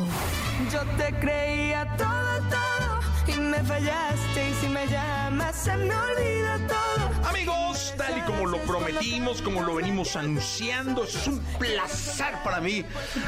[0.71, 2.92] Yo te creía todo, todo
[3.27, 7.29] y me fallaste y si me llamas se me olvida todo.
[7.29, 11.03] Amigos, tal y como como lo prometimos, como lo venimos anunciando.
[11.03, 12.83] Es un placer para mí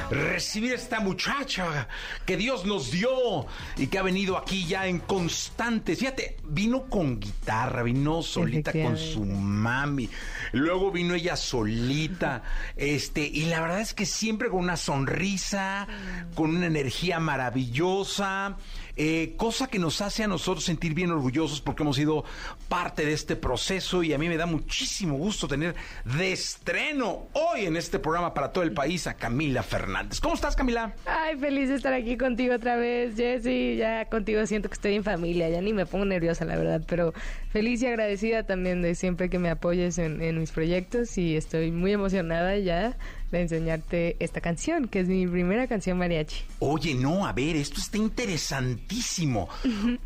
[0.09, 1.87] recibir a esta muchacha
[2.25, 3.45] que Dios nos dio
[3.77, 5.99] y que ha venido aquí ya en constantes.
[5.99, 10.09] Fíjate, vino con guitarra, vino solita con su mami.
[10.51, 12.43] Luego vino ella solita.
[12.75, 15.87] Este, y la verdad es que siempre con una sonrisa,
[16.35, 18.57] con una energía maravillosa.
[18.97, 22.23] Eh, cosa que nos hace a nosotros sentir bien orgullosos porque hemos sido
[22.69, 27.65] parte de este proceso y a mí me da muchísimo gusto tener de estreno hoy
[27.65, 30.19] en este programa para todo el país a Camila Fernández.
[30.21, 30.93] ¿Cómo estás, Camila?
[31.05, 33.75] Ay, feliz de estar aquí contigo otra vez, Jessy.
[33.75, 37.13] Ya contigo siento que estoy en familia, ya ni me pongo nerviosa, la verdad, pero
[37.49, 41.71] feliz y agradecida también de siempre que me apoyes en, en mis proyectos y estoy
[41.71, 42.97] muy emocionada ya
[43.37, 46.37] de enseñarte esta canción, que es mi primera canción mariachi.
[46.59, 49.49] Oye, no, a ver, esto está interesantísimo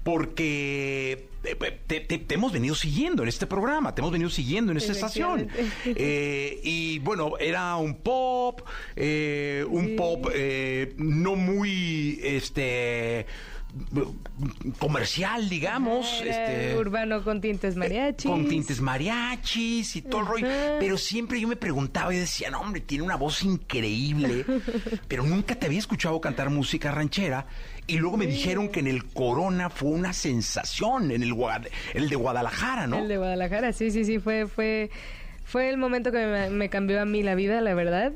[0.03, 1.55] porque eh,
[1.87, 4.91] te, te- te hemos venido siguiendo en este programa, te hemos venido siguiendo en esta
[4.91, 5.47] estación.
[5.85, 8.61] Eh, y bueno, era un pop,
[8.95, 13.25] eh, un pop eh, no muy este
[14.79, 16.21] comercial, digamos.
[16.21, 18.29] Era este, urbano con tintes mariachis.
[18.29, 20.47] con tintes mariachis y todo el rollo.
[20.79, 24.45] Pero siempre yo me preguntaba y decía, no, hombre, tiene una voz increíble.
[25.08, 27.45] pero nunca te había escuchado cantar música ranchera.
[27.86, 31.34] Y luego me dijeron que en el Corona fue una sensación, en el,
[31.93, 32.99] el de Guadalajara, ¿no?
[32.99, 34.91] El de Guadalajara, sí, sí, sí, fue, fue,
[35.43, 38.12] fue el momento que me, me cambió a mí la vida, la verdad.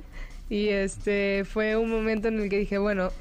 [0.50, 3.12] Y este fue un momento en el que dije, bueno,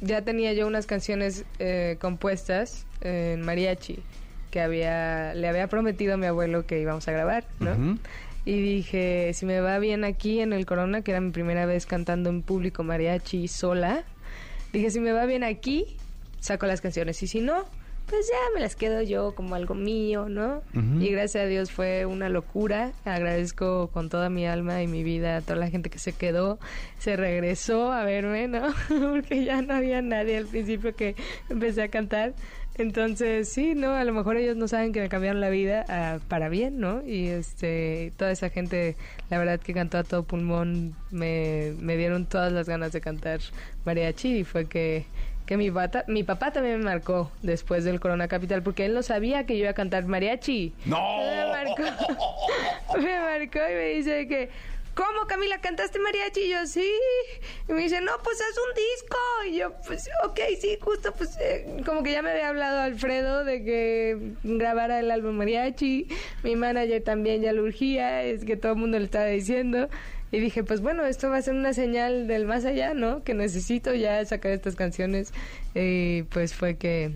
[0.00, 3.98] ya tenía yo unas canciones eh, compuestas en mariachi
[4.50, 7.98] que había, le había prometido a mi abuelo que íbamos a grabar, ¿no?
[8.44, 11.84] Y dije, si me va bien aquí en el Corona, que era mi primera vez
[11.84, 14.04] cantando en público mariachi sola,
[14.72, 15.98] dije, si me va bien aquí,
[16.40, 17.22] saco las canciones.
[17.22, 17.66] Y si no,
[18.08, 20.62] pues ya me las quedo yo como algo mío, ¿no?
[21.00, 22.92] Y gracias a Dios fue una locura.
[23.04, 26.58] Agradezco con toda mi alma y mi vida a toda la gente que se quedó,
[26.98, 28.74] se regresó a verme, ¿no?
[28.88, 31.16] Porque ya no había nadie al principio que
[31.48, 32.34] empecé a cantar.
[32.78, 33.92] Entonces, sí, ¿no?
[33.94, 37.04] A lo mejor ellos no saben que me cambiaron la vida ah, para bien, ¿no?
[37.04, 38.96] Y este, toda esa gente,
[39.30, 43.40] la verdad que cantó a todo pulmón, me, me dieron todas las ganas de cantar
[43.84, 45.06] mariachi y fue que,
[45.48, 49.02] que mi, pata, mi papá también me marcó después del Corona Capital porque él no
[49.02, 50.74] sabía que yo iba a cantar mariachi.
[50.84, 51.20] ¡No!
[51.20, 51.82] Me marcó,
[52.98, 54.50] me marcó y me dice que,
[54.92, 56.40] ¿cómo Camila cantaste mariachi?
[56.40, 56.92] Y yo, sí.
[57.66, 59.16] Y me dice, no, pues haz un disco.
[59.46, 63.42] Y yo, pues, ok, sí, justo, pues, eh, como que ya me había hablado Alfredo
[63.44, 66.08] de que grabara el álbum mariachi.
[66.42, 69.88] Mi manager también ya lo urgía, es que todo el mundo le estaba diciendo.
[70.30, 73.22] Y dije, pues bueno, esto va a ser una señal del más allá, ¿no?
[73.24, 75.32] Que necesito ya sacar estas canciones.
[75.74, 77.12] Y pues fue que,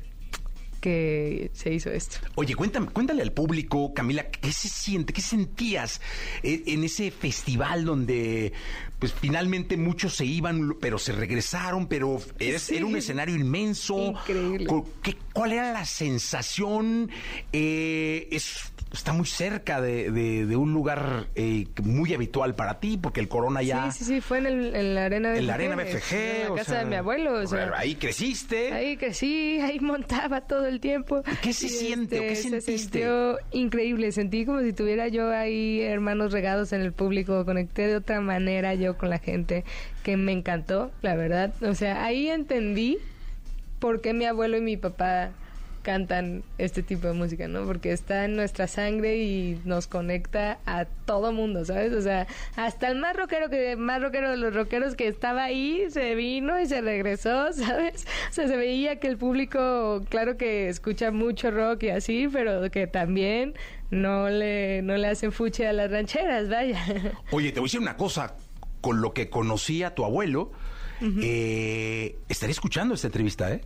[0.81, 2.19] que se hizo esto.
[2.37, 5.13] Oye, cuéntame, cuéntale al público, Camila, ¿qué se siente?
[5.13, 6.01] ¿Qué sentías
[6.43, 8.53] eh, en ese festival donde
[8.99, 12.77] pues finalmente muchos se iban, pero se regresaron, pero era, Sí.
[12.77, 14.13] era un escenario inmenso?
[14.13, 14.67] Increíble.
[15.03, 17.11] ¿qué- ¿Cuál era la sensación?
[17.53, 22.99] Eh, es, está muy cerca de, de- de un lugar eh, muy habitual para ti,
[23.01, 23.91] porque el Corona ya...
[23.91, 25.39] Sí, sí, sí, fue en, el- en la arena BFG.
[25.39, 26.13] En la arena BFG.
[26.15, 27.33] En la o casa sea, de mi abuelo.
[27.35, 28.73] O sea, ahí creciste.
[28.73, 31.23] Ahí crecí, ahí montaba todo el tiempo.
[31.41, 32.79] ¿Qué se siente o qué se sentiste?
[32.79, 34.13] sintió increíble.
[34.13, 37.45] Sentí como si tuviera yo ahí hermanos regados en el público.
[37.45, 39.65] Conecté de otra manera yo con la gente
[40.03, 41.55] que me encantó, la verdad.
[41.63, 42.99] O sea, ahí entendí
[43.79, 45.31] por qué mi abuelo y mi papá
[45.83, 47.65] cantan este tipo de música, ¿no?
[47.65, 51.93] Porque está en nuestra sangre y nos conecta a todo mundo, ¿sabes?
[51.93, 55.85] O sea, hasta el más rockero que más rockero de los rockeros que estaba ahí
[55.91, 58.07] se vino y se regresó, ¿sabes?
[58.31, 62.71] O sea, se veía que el público, claro que escucha mucho rock y así, pero
[62.71, 63.55] que también
[63.91, 66.83] no le no le hacen fuche a las rancheras, vaya.
[67.31, 68.37] Oye, te voy a decir una cosa.
[68.81, 70.51] Con lo que conocí a tu abuelo,
[71.23, 73.61] eh, estaría escuchando esta entrevista, ¿eh?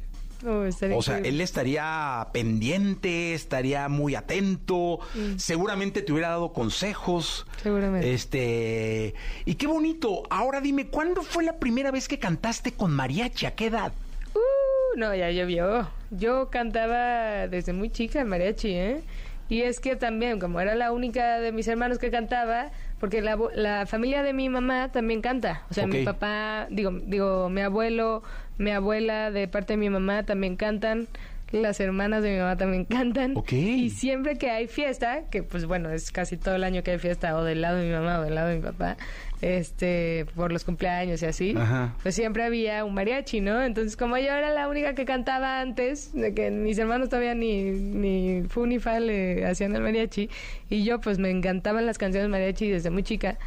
[0.45, 1.29] O sea, increíble.
[1.29, 5.01] él estaría pendiente, estaría muy atento,
[5.37, 7.47] seguramente te hubiera dado consejos.
[7.63, 8.13] Seguramente.
[8.13, 10.25] Este, y qué bonito.
[10.31, 13.47] Ahora dime, ¿cuándo fue la primera vez que cantaste con mariachi?
[13.47, 13.93] ¿A qué edad?
[14.35, 15.89] Uh, no, ya llovió.
[16.11, 19.01] Yo cantaba desde muy chica en mariachi, ¿eh?
[19.49, 23.39] Y es que también, como era la única de mis hermanos que cantaba, porque la,
[23.55, 25.63] la familia de mi mamá también canta.
[25.71, 28.23] O sea, mi papá, digo, digo, mi abuelo,
[28.59, 31.07] mi abuela de parte de mi mamá también cantan.
[31.53, 33.37] Las hermanas de mi mamá también cantan.
[33.37, 33.53] Ok.
[33.53, 36.99] Y siempre que hay fiesta, que pues bueno, es casi todo el año que hay
[36.99, 38.97] fiesta, o del lado de mi mamá o del lado de mi papá,
[39.43, 41.95] este, por los cumpleaños y así, Ajá.
[42.03, 43.63] pues siempre había un mariachi, ¿no?
[43.63, 47.65] Entonces, como yo era la única que cantaba antes, de que mis hermanos todavía ni,
[47.71, 50.29] ni fu ni fa le hacían el mariachi,
[50.71, 53.39] y yo pues me encantaban las canciones mariachi desde muy chica.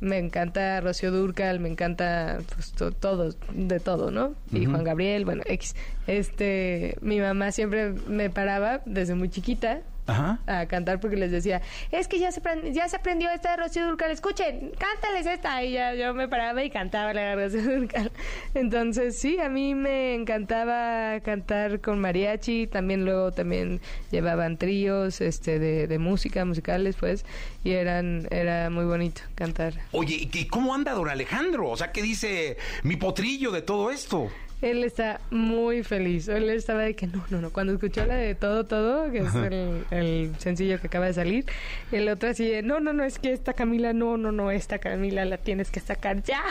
[0.00, 4.34] Me encanta Rocío Durcal, me encanta pues to- todo, de todo, ¿no?
[4.52, 5.74] Y Juan Gabriel, bueno, X.
[6.06, 10.38] Este, mi mamá siempre me paraba desde muy chiquita Ajá.
[10.46, 12.40] a cantar porque les decía, es que ya se,
[12.72, 15.62] ya se aprendió esta de Rocío Durcal, escuchen, cántales esta.
[15.64, 18.12] Y ya yo me paraba y cantaba la de Rocío Durcal.
[18.54, 25.58] Entonces, sí, a mí me encantaba cantar con mariachi, también luego también llevaban tríos este,
[25.58, 27.24] de, de música, musicales, pues,
[27.64, 29.74] y eran, era muy bonito cantar.
[29.92, 31.68] Oye, ¿y cómo anda don Alejandro?
[31.68, 34.30] O sea, ¿qué dice mi potrillo de todo esto?
[34.70, 36.26] Él está muy feliz.
[36.26, 37.50] Él estaba de que no, no, no.
[37.50, 41.44] Cuando escuchó la de Todo, Todo, que es el, el sencillo que acaba de salir,
[41.92, 44.80] el otro así de, no, no, no, es que esta Camila, no, no, no, esta
[44.80, 46.42] Camila la tienes que sacar ya.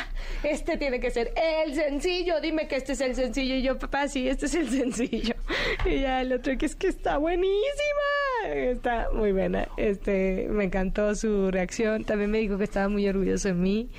[0.43, 2.39] Este tiene que ser el sencillo.
[2.39, 3.55] Dime que este es el sencillo.
[3.55, 5.35] Y yo, papá, sí, este es el sencillo.
[5.83, 8.45] Y ya el otro, que es que está buenísima.
[8.45, 9.67] Está muy buena.
[9.75, 12.05] Este, me encantó su reacción.
[12.05, 13.89] También me dijo que estaba muy orgulloso de mí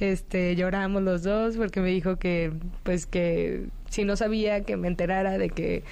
[0.00, 4.88] este lloramos los dos porque me dijo que pues que si no sabía que me
[4.88, 5.82] enterara de que,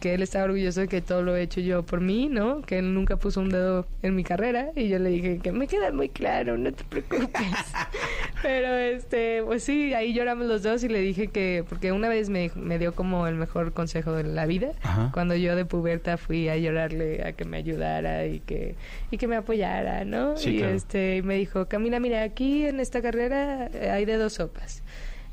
[0.00, 2.62] que él estaba orgulloso de que todo lo he hecho yo por mí, ¿no?
[2.62, 5.66] Que él nunca puso un dedo en mi carrera y yo le dije que me
[5.66, 7.28] queda muy claro, no te preocupes.
[8.42, 12.28] Pero este, pues sí, ahí lloramos los dos y le dije que porque una vez
[12.30, 15.10] me, me dio como el mejor consejo de la vida Ajá.
[15.12, 18.76] cuando yo de puberta fui a llorarle a que me ayudara y que
[19.10, 20.36] y que me apoyara, ¿no?
[20.36, 20.74] Sí, y claro.
[20.74, 24.82] este y me dijo, Camila, mira, aquí en esta carrera eh, hay de dos sopas.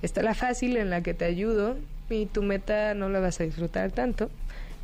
[0.02, 1.78] Está la fácil en la que te ayudo
[2.10, 4.30] y tu meta no la vas a disfrutar tanto.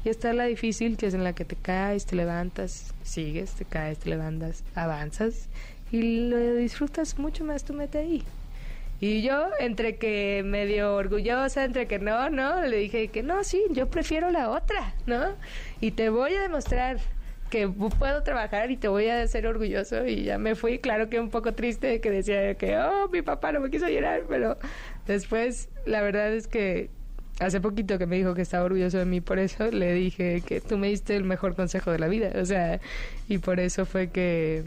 [0.04, 3.66] Y está la difícil que es en la que te caes, te levantas, sigues, te
[3.66, 5.48] caes, te levantas, avanzas
[5.92, 8.24] y lo disfrutas mucho más tu meta ahí.
[9.00, 13.64] Y yo, entre que medio orgullosa, entre que no, no, le dije que no, sí,
[13.72, 15.34] yo prefiero la otra, ¿no?
[15.82, 16.98] Y te voy a demostrar
[17.50, 20.06] que pu- puedo trabajar y te voy a hacer orgulloso.
[20.06, 23.52] Y ya me fui, claro que un poco triste, que decía que, oh, mi papá
[23.52, 24.58] no me quiso llorar, pero
[25.08, 26.90] después, la verdad es que
[27.42, 30.62] hace poquito que me dijo que estaba orgulloso de mí, por eso le dije que
[30.62, 32.80] tú me diste el mejor consejo de la vida, o sea,
[33.28, 34.66] y por eso fue que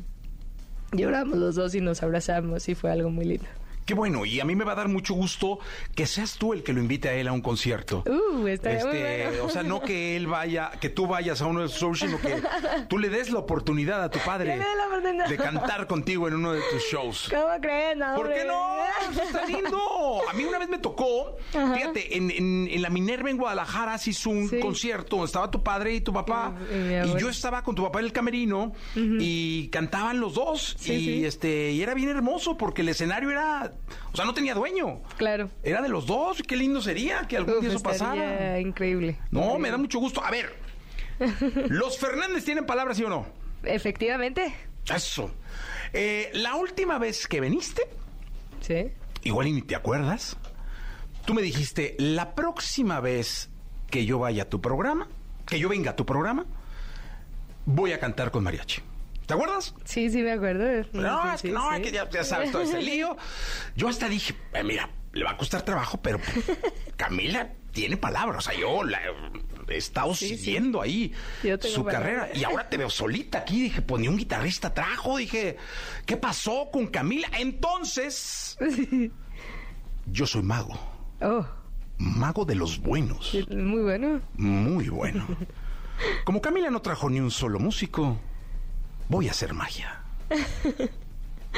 [0.93, 3.47] lloramos los dos y nos abrazamos y fue algo muy lindo.
[3.85, 5.59] Qué bueno, y a mí me va a dar mucho gusto
[5.95, 8.03] que seas tú el que lo invite a él a un concierto.
[8.07, 9.45] Uh, muy Este, bueno.
[9.45, 12.19] o sea, no que él vaya, que tú vayas a uno de sus shows, sino
[12.19, 12.43] que
[12.89, 14.59] tú le des la oportunidad a tu padre
[15.29, 17.29] de cantar contigo en uno de tus shows.
[17.31, 17.97] ¿Cómo crees?
[17.97, 18.85] No, ¿Por qué no?
[19.11, 19.79] Eso está lindo.
[20.29, 24.11] A mí una vez me tocó, fíjate, en, en- en la Minerva en Guadalajara se
[24.11, 24.61] hizo un Sí.
[24.61, 26.55] concierto donde estaba tu padre y tu papá.
[26.73, 30.77] Y- y yo estaba con tu papá en el camerino y cantaban los dos.
[30.79, 31.25] Sí, y sí.
[31.27, 33.73] este y era bien hermoso porque el escenario era,
[34.13, 35.01] o sea, no tenía dueño.
[35.17, 35.51] Claro.
[35.63, 36.43] Era de los dos.
[36.47, 38.59] Qué lindo sería que algún Uf, día eso pasara.
[38.61, 39.19] increíble.
[39.31, 39.59] No, Increíble.
[39.63, 40.23] me da mucho gusto.
[40.25, 40.55] A ver,
[41.69, 43.27] ¿los Fernández tienen palabras, sí o no?
[43.63, 44.55] Efectivamente.
[44.95, 45.31] Eso.
[45.93, 47.83] Eh, la última vez que viniste,
[48.61, 48.91] Sí.
[49.23, 50.37] igual y ni te acuerdas,
[51.25, 53.49] tú me dijiste, la próxima vez
[53.91, 55.09] que yo vaya a tu programa,
[55.47, 56.45] que yo venga a tu programa,
[57.65, 58.83] voy a cantar con mariachi.
[59.27, 59.75] ¿Te acuerdas?
[59.85, 60.87] Sí, sí, me acuerdo.
[60.93, 61.77] No, es que sí, no, sí.
[61.77, 63.17] es que ya, ya sabes todo ese lío.
[63.77, 66.19] Yo hasta dije, eh, mira, le va a costar trabajo, pero
[66.97, 68.47] Camila tiene palabras.
[68.47, 69.01] O sea, yo la
[69.69, 71.13] he estado Sí, siguiendo ahí
[71.63, 72.29] su carrera.
[72.35, 73.63] Y ahora te veo solita aquí.
[73.63, 75.17] Dije, pues ni un guitarrista trajo.
[75.17, 75.57] Dije,
[76.05, 77.29] ¿qué pasó con Camila?
[77.39, 78.59] Entonces,
[80.07, 80.79] yo soy mago.
[81.21, 81.47] Oh,
[81.97, 83.33] Mago de los buenos.
[83.49, 84.21] muy bueno.
[84.35, 85.27] Muy bueno.
[86.25, 88.19] Como Camila no trajo ni un solo músico,
[89.09, 90.01] voy a hacer magia.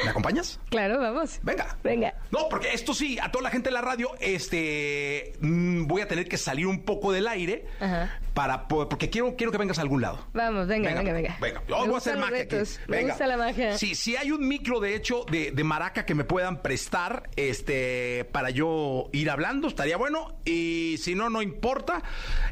[0.03, 0.59] ¿Me acompañas?
[0.69, 1.39] Claro, vamos.
[1.41, 1.75] Venga.
[1.83, 2.13] Venga.
[2.29, 6.07] No, porque esto sí, a toda la gente de la radio, este, mm, voy a
[6.07, 8.19] tener que salir un poco del aire Ajá.
[8.35, 10.23] para, po- porque quiero, quiero que vengas a algún lado.
[10.33, 11.37] Vamos, venga, venga, venga.
[11.41, 12.55] Venga, yo Me voy a hacer magia aquí.
[12.55, 13.13] retos, Me Venga.
[13.13, 13.75] gusta la magia.
[13.79, 18.23] Sí, si hay un micro, de hecho, de, de maraca que me puedan prestar, este,
[18.31, 20.37] para yo ir hablando, estaría bueno.
[20.45, 22.03] Y si no, no importa,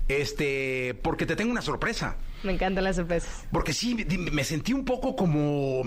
[0.07, 2.15] este, porque te tengo una sorpresa.
[2.45, 3.45] Me encantan las sorpresas.
[3.51, 3.95] Porque sí,
[4.31, 5.83] me sentí un poco como,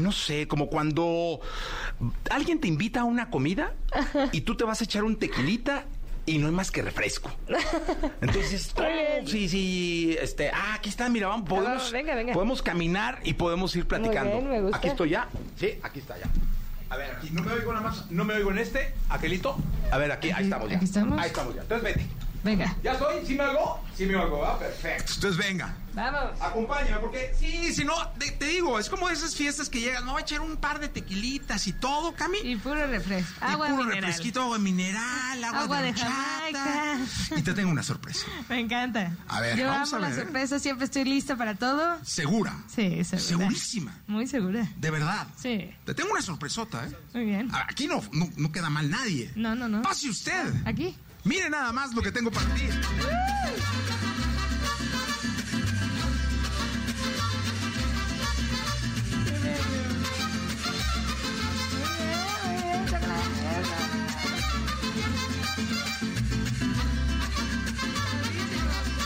[0.00, 1.40] no sé, como cuando
[2.30, 3.72] alguien te invita a una comida
[4.32, 5.84] y tú te vas a echar un tequilita
[6.26, 7.30] y no hay más que refresco.
[8.20, 8.82] Entonces, oh,
[9.26, 12.32] sí, sí, este, ah, aquí está, mira, vamos, podemos, Ah, venga, venga.
[12.32, 14.32] podemos caminar y podemos ir platicando.
[14.38, 14.76] bien, me gusta.
[14.78, 16.26] Aquí estoy ya, sí, aquí está ya.
[16.90, 19.56] A ver, aquí no me oigo nada más, no me oigo en este, aquelito.
[19.92, 20.76] A ver, aquí, ahí estamos ya.
[20.76, 21.18] Aquí estamos.
[21.20, 21.62] Ahí estamos ya.
[21.62, 22.06] Entonces vete.
[22.42, 22.74] Venga.
[22.82, 23.26] ¿Ya estoy?
[23.26, 23.80] ¿Sí me hago?
[23.96, 24.58] Sí me hago, ¿ah?
[24.58, 25.12] Perfecto.
[25.14, 25.76] Entonces venga.
[25.92, 26.40] Vamos.
[26.40, 30.12] Acompáñame, porque sí, si no, te, te digo, es como esas fiestas que llegan, no
[30.14, 32.38] va a echar un par de tequilitas y todo, Cami.
[32.44, 33.32] Y puro refresco.
[33.42, 34.00] Y Agua puro mineral.
[34.02, 35.98] refresquito, agua mineral, agua, Agua de, de.
[35.98, 36.98] Jamaica.
[37.36, 38.24] Y te tengo una sorpresa.
[38.48, 39.12] Me encanta.
[39.28, 40.24] A ver, Yo vamos amo a la ver.
[40.24, 41.98] sorpresa, siempre estoy lista para todo.
[42.04, 42.56] ¿Segura?
[42.68, 43.18] Sí, segura.
[43.26, 43.98] Segurísima.
[44.06, 44.66] Muy segura.
[44.76, 45.26] De verdad.
[45.36, 46.96] Sí, Te tengo una sorpresota, ¿eh?
[47.12, 47.50] muy bien.
[47.68, 49.30] Aquí no, no, no queda mal nadie.
[49.34, 49.82] No, no, no.
[49.82, 50.54] Pase usted.
[50.64, 50.96] Aquí.
[51.24, 52.62] Mire nada más lo que tengo para ti.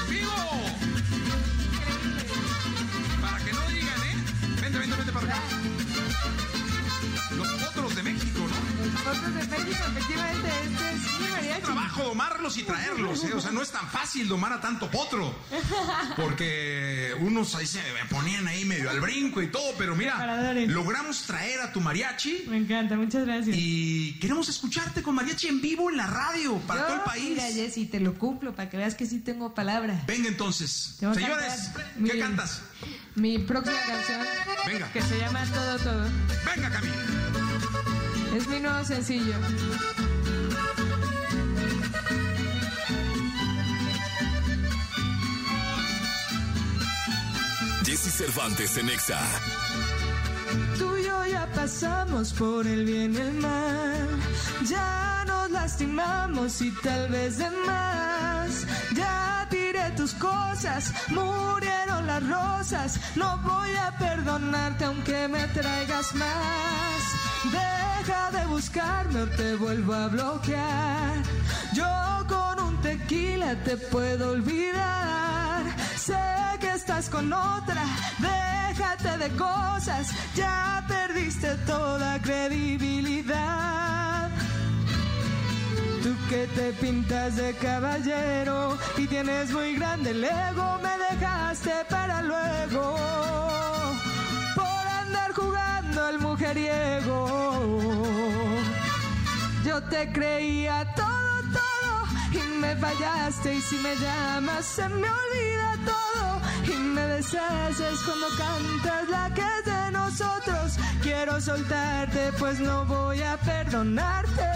[0.09, 0.31] ¡Vivo!
[3.21, 4.17] Para que no digan, ¿eh?
[4.61, 5.43] Vente, vente, vente para acá.
[7.37, 8.55] Los potros de México, ¿no?
[9.01, 11.14] Fotos de México, efectivamente, este es
[11.55, 11.73] mariachi.
[11.73, 13.33] trabajo domarlos y traerlos, ¿eh?
[13.35, 15.35] O sea, no es tan fácil domar a tanto potro.
[16.17, 17.81] Porque unos ahí se
[18.11, 22.59] ponían ahí medio al brinco y todo, pero mira, logramos traer a tu mariachi Me
[22.59, 23.57] encanta, muchas gracias.
[23.59, 27.29] y queremos escucharte con mariachi en vivo en la radio para Yo, todo el país.
[27.31, 30.03] Mira, Jessy, te lo cumplo para que veas que sí tengo palabra.
[30.07, 30.97] Venga entonces.
[30.99, 32.63] Señores, cantar ¿qué mi- cantas?
[33.15, 34.21] Mi próxima canción,
[34.67, 34.93] Venga.
[34.93, 36.09] que se llama Todo Todo,
[36.55, 36.95] Venga, Camila.
[38.37, 39.35] es mi nuevo sencillo.
[48.17, 49.19] Cervantes en Exa.
[50.79, 54.09] Tú y yo ya pasamos por el bien y el mal.
[54.69, 58.67] Ya nos lastimamos y tal vez de más.
[58.95, 63.01] Ya tiré tus cosas, murieron las rosas.
[63.17, 67.01] No voy a perdonarte aunque me traigas más.
[67.51, 71.17] Deja de buscarme o te vuelvo a bloquear.
[71.75, 75.24] Yo con un tequila te puedo olvidar.
[76.05, 76.15] Sé
[76.61, 77.83] que estás con otra,
[78.19, 84.29] déjate de cosas, ya perdiste toda credibilidad.
[86.03, 92.21] Tú que te pintas de caballero y tienes muy grande el ego, me dejaste para
[92.21, 92.97] luego.
[94.55, 97.65] Por andar jugando al mujeriego.
[99.65, 101.14] Yo te creía todo,
[102.65, 106.27] me fallaste y si me llamas se me olvida todo
[106.73, 110.67] y me deshaces cuando cantas la que es de nosotros.
[111.03, 114.49] Quiero soltarte pues no voy a perdonarte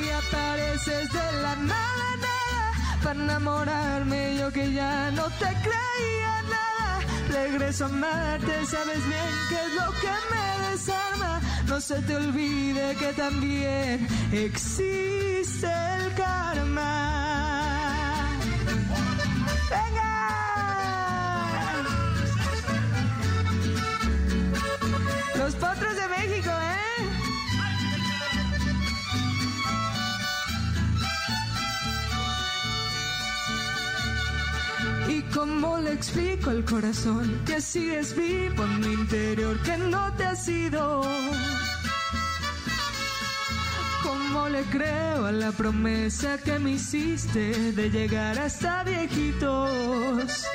[0.00, 6.88] y apareces de la nada, nada para enamorarme yo que ya no te creía nada.
[7.28, 11.40] Regreso a amarte, sabes bien que es lo que me desarma.
[11.66, 16.90] No se te olvide que también existe el karma.
[19.70, 20.12] ¡Venga!
[25.38, 27.02] Los potros de México, ¿eh?
[35.08, 40.24] ¿Y cómo le explico al corazón que sigues vivo en mi interior, que no te
[40.24, 41.00] has ido?
[44.40, 50.46] ¿Cómo le creo a la promesa que me hiciste de llegar hasta viejitos?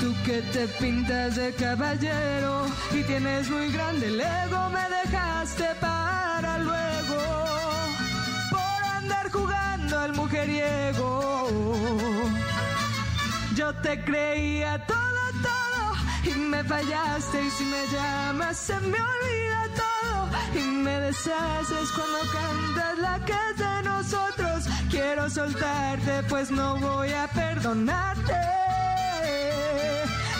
[0.00, 6.58] Tú que te pintas de caballero y tienes muy grande el ego, me dejaste para
[6.58, 7.44] luego
[8.50, 11.52] por andar jugando al mujeriego.
[13.54, 19.57] Yo te creía todo, todo y me fallaste y si me llamas se me olvida
[20.54, 24.64] y me deshaces cuando cantas la que es de nosotros.
[24.90, 28.34] Quiero soltarte pues no voy a perdonarte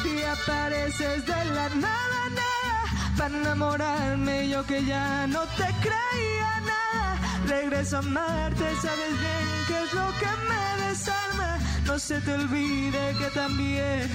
[0.05, 7.19] y apareces de la nada, nada para enamorarme yo que ya no te creía nada.
[7.47, 11.59] Regreso a amarte, sabes bien que es lo que me desarma.
[11.85, 14.09] No se te olvide que también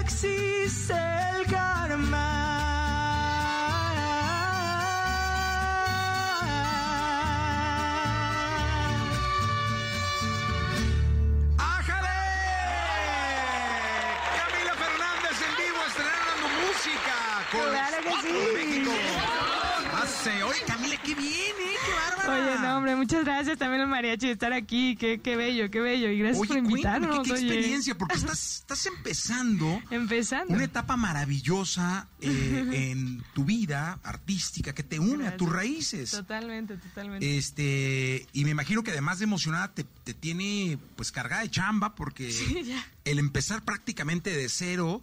[0.00, 2.65] existe el karma.
[22.76, 24.96] No, hombre, muchas gracias también al mariachi de estar aquí.
[24.96, 26.10] Qué, qué bello, qué bello.
[26.10, 27.18] Y gracias Oye, por cuéntame, invitarnos.
[27.18, 27.46] ¿qué, qué oye.
[27.46, 27.98] experiencia?
[27.98, 30.52] Porque estás, estás empezando Empezando.
[30.54, 36.10] una etapa maravillosa eh, en tu vida artística que te une a tus raíces.
[36.10, 37.36] Totalmente, totalmente.
[37.38, 41.94] Este, y me imagino que además de emocionada te, te tiene pues cargada de chamba
[41.94, 42.74] porque Sí,
[43.04, 45.02] el empezar prácticamente de cero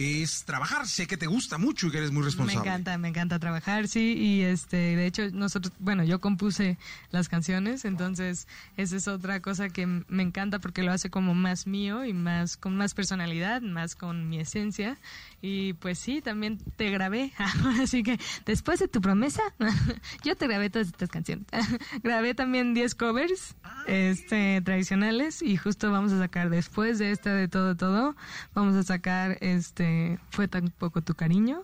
[0.00, 0.86] es trabajar.
[0.86, 2.68] Sé que te gusta mucho y que eres muy Me responsable.
[2.68, 6.78] encanta, me encanta trabajar, sí, y este, de hecho nosotros, bueno, yo compuse
[7.10, 8.46] las canciones, entonces
[8.76, 12.56] esa es otra cosa que me encanta porque lo hace como más mío y más
[12.56, 14.96] con más personalidad, más con mi esencia,
[15.42, 17.32] y pues sí, también te grabé,
[17.82, 19.42] así que después de tu promesa,
[20.24, 21.46] yo te grabé todas estas canciones,
[22.02, 23.54] grabé también 10 covers,
[23.86, 28.16] este, tradicionales, y justo vamos a sacar después de esta de todo todo,
[28.54, 29.89] vamos a sacar este,
[30.30, 31.62] fue tan poco tu cariño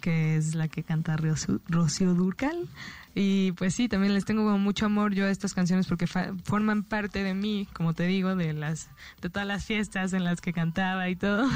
[0.00, 2.68] que es la que canta Rocío, Rocío Durcal.
[3.14, 6.32] Y pues sí, también les tengo como mucho amor yo a estas canciones porque fa-
[6.44, 8.88] forman parte de mí, como te digo, de las
[9.20, 11.46] de todas las fiestas en las que cantaba y todo.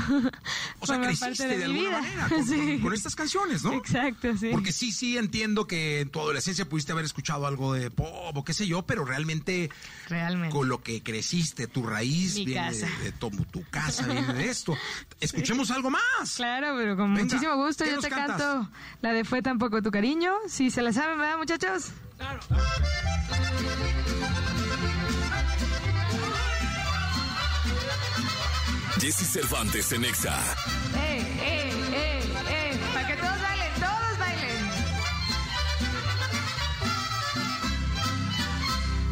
[0.81, 2.57] O sea, creciste de, alguna manera con, Sí.
[2.57, 3.73] con- con estas canciones, ¿no?
[3.73, 4.51] Exacto, sí.
[4.53, 8.45] Porque sí, sí entiendo que en tu adolescencia pudiste haber escuchado algo de pop o
[8.45, 9.71] qué sé yo, pero realmente
[10.09, 10.55] Realmente.
[10.55, 12.87] con lo que creciste, tu raíz Mi viene casa.
[12.99, 14.77] de, de tu, tu casa, viene de esto.
[15.21, 16.37] Escuchemos algo más.
[16.37, 18.43] Claro, pero con Venga, muchísimo gusto ¿qué yo te cantas?
[18.43, 20.33] canto la de Fue tampoco tu cariño.
[20.49, 21.93] Si se la saben, ¿verdad, muchachos?
[29.01, 30.37] Jesse Cervantes en Exa.
[30.97, 32.79] ¡Eh, eh, eh, eh!
[32.93, 34.57] Para que todos bailen, todos bailen.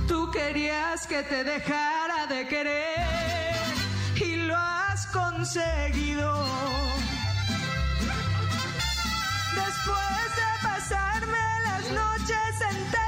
[0.08, 3.74] Tú querías que te dejara de querer
[4.16, 6.44] y lo has conseguido.
[9.54, 10.43] Después de
[12.58, 13.03] senté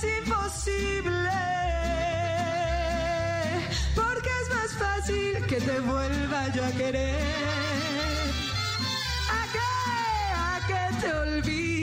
[0.00, 1.30] Es imposible.
[3.96, 7.16] Porque es más fácil que te vuelva yo a querer.
[9.28, 9.58] ¿A qué?
[10.36, 11.77] ¿A que te olvide?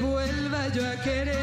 [0.00, 1.36] Vuelva yo a querer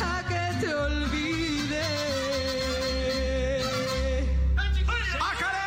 [0.00, 1.82] a que te olvide.
[5.20, 5.58] ¡Ájale!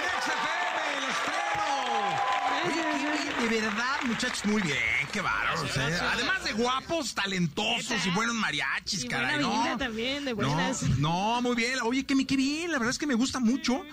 [0.00, 1.70] ¡Nex FM, el estreno!
[3.50, 4.76] De verdad, muchachos, muy bien,
[5.12, 5.76] qué bárbaros.
[5.76, 5.98] ¿eh?
[6.12, 9.42] Además de guapos, talentosos y buenos mariachis, Y caray.
[9.42, 10.82] buena no, vida también, de buenas.
[10.98, 11.78] no, muy bien.
[11.82, 13.84] Oye, qué, qué bien, la verdad es que me gusta mucho.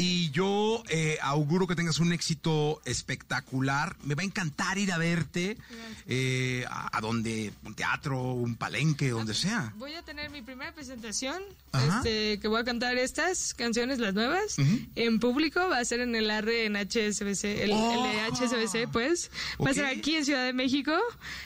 [0.00, 3.96] Y yo eh, auguro que tengas un éxito espectacular.
[4.02, 5.58] Me va a encantar ir a verte
[6.06, 9.74] eh, a, a donde, un teatro, un palenque, donde sea.
[9.76, 11.42] Voy a tener mi primera presentación,
[11.74, 14.56] este, que voy a cantar estas canciones, las nuevas,
[14.96, 15.60] en público.
[15.68, 18.04] Va a ser en el ARRE en HSBC, el, Oh.
[18.06, 19.30] el de HSBC, pues.
[19.64, 20.92] Va a ser aquí en Ciudad de México,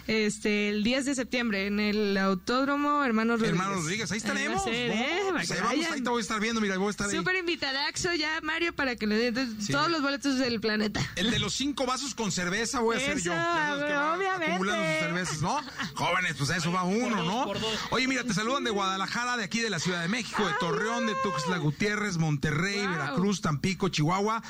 [0.07, 3.61] este, el 10 de septiembre, en el Autódromo Hermanos Rodríguez.
[3.61, 4.64] Hermano Rodríguez, ahí va a estaremos.
[4.64, 5.02] ser, ¿no?
[5.02, 5.20] ¿eh?
[5.32, 7.16] Pues ahí vamos, ahí te voy a estar viendo, mira, voy a estar ahí.
[7.16, 9.72] Súper invitadaxo ya, Mario, para que le den Sí.
[9.72, 11.01] todos los boletos del planeta.
[11.16, 13.32] El de los cinco vasos con cerveza voy a Eso, yo.
[13.32, 14.53] Obviamente.
[14.53, 15.61] Acumulando sus cervezas, ¿no?
[15.95, 17.53] Jóvenes, pues a eso va uno, ¿no?
[17.90, 21.07] Oye, mira, te saludan de Guadalajara, de aquí de la Ciudad de México, de Torreón,
[21.07, 22.90] de Tuxtla Gutiérrez, Monterrey, Wow.
[22.90, 24.42] Veracruz, Tampico, Chihuahua.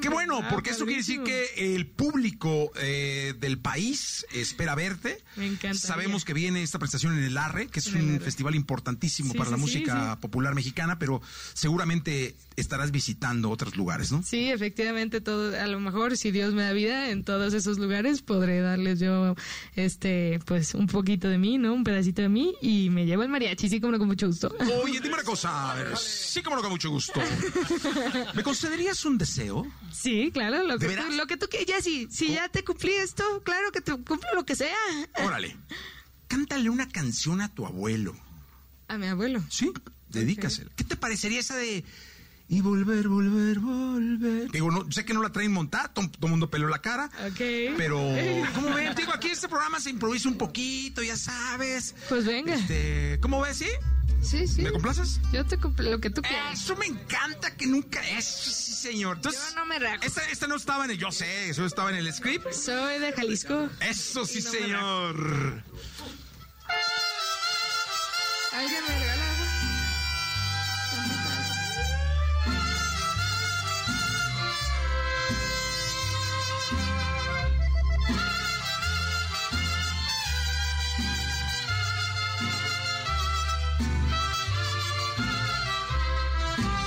[0.00, 5.22] Qué bueno, ah, porque eso quiere decir que el público eh, del país espera verte.
[5.36, 5.74] Me encantaría.
[5.80, 9.38] Sabemos que viene esta prestación en el ARRE, que es En un festival importantísimo Sí,
[9.38, 10.18] para la sí, música sí.
[10.20, 11.20] popular mexicana, pero
[11.54, 14.22] seguramente estarás visitando otros lugares, ¿no?
[14.22, 18.22] Sí, efectivamente, todo, a lo mejor si Dios me da vida en todos esos lugares
[18.22, 19.34] podré darles yo,
[19.74, 21.74] este, pues un poquito de mí, ¿no?
[21.74, 24.54] Un pedacito de mí y me llevo el mariachi, sí, como no, con mucho gusto.
[24.82, 27.20] Oye, dime una cosa, a ver, sí como no con mucho gusto.
[28.34, 29.66] ¿Me concederías un deseo?
[29.92, 33.42] Sí, claro, lo ¿De que, tú, lo que tú quieras, si ya te cumplí esto,
[33.44, 34.76] claro que te cumplo lo que sea.
[35.24, 35.56] Órale,
[36.28, 38.16] cántale una canción a tu abuelo.
[38.88, 39.42] A mi abuelo.
[39.50, 39.72] ¿Sí?
[40.08, 40.70] Dedícasela.
[40.76, 41.84] ¿Qué te parecería esa de...
[42.48, 44.50] Y volver, volver, volver.
[44.52, 47.10] Digo, no, sé que no la traen montada, todo el mundo peló la cara.
[47.26, 47.40] Ok.
[47.76, 47.96] Pero,
[48.54, 48.94] ¿cómo ven?
[48.94, 51.94] Digo, aquí este programa se improvisa un poquito, ya sabes.
[52.08, 52.54] Pues venga.
[52.54, 53.68] Este, ¿Cómo ves, sí?
[54.22, 54.62] Sí, sí.
[54.62, 55.20] ¿Me complaces?
[55.32, 56.60] Yo te cumplo lo que tú quieras.
[56.60, 58.00] Eso me encanta que nunca...
[58.08, 59.16] Eso sí, señor.
[59.16, 60.02] Entonces, Yo no me rajo.
[60.02, 60.98] Esta, esta no estaba en el...
[60.98, 62.52] Yo sé, eso estaba en el script.
[62.52, 63.68] Soy de Jalisco.
[63.80, 65.62] Eso sí, me señor.
[68.52, 69.25] ¿Alguien me regala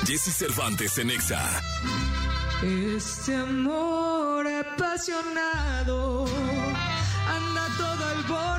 [0.09, 1.61] Jesse Cervantes en Exa.
[2.63, 6.25] Este amor apasionado
[7.27, 8.58] anda todo alborotado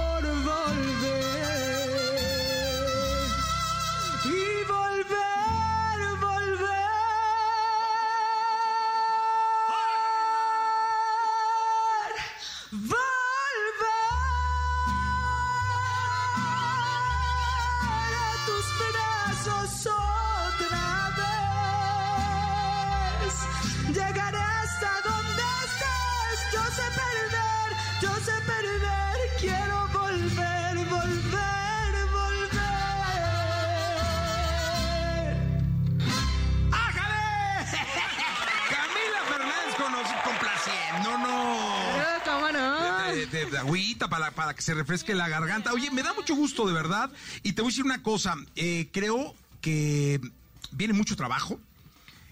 [44.11, 45.71] para, para que se refresque la garganta.
[45.71, 47.09] Oye, me da mucho gusto, de verdad.
[47.43, 48.35] Y te voy a decir una cosa.
[48.57, 50.19] eh, creo que
[50.73, 51.57] viene mucho trabajo.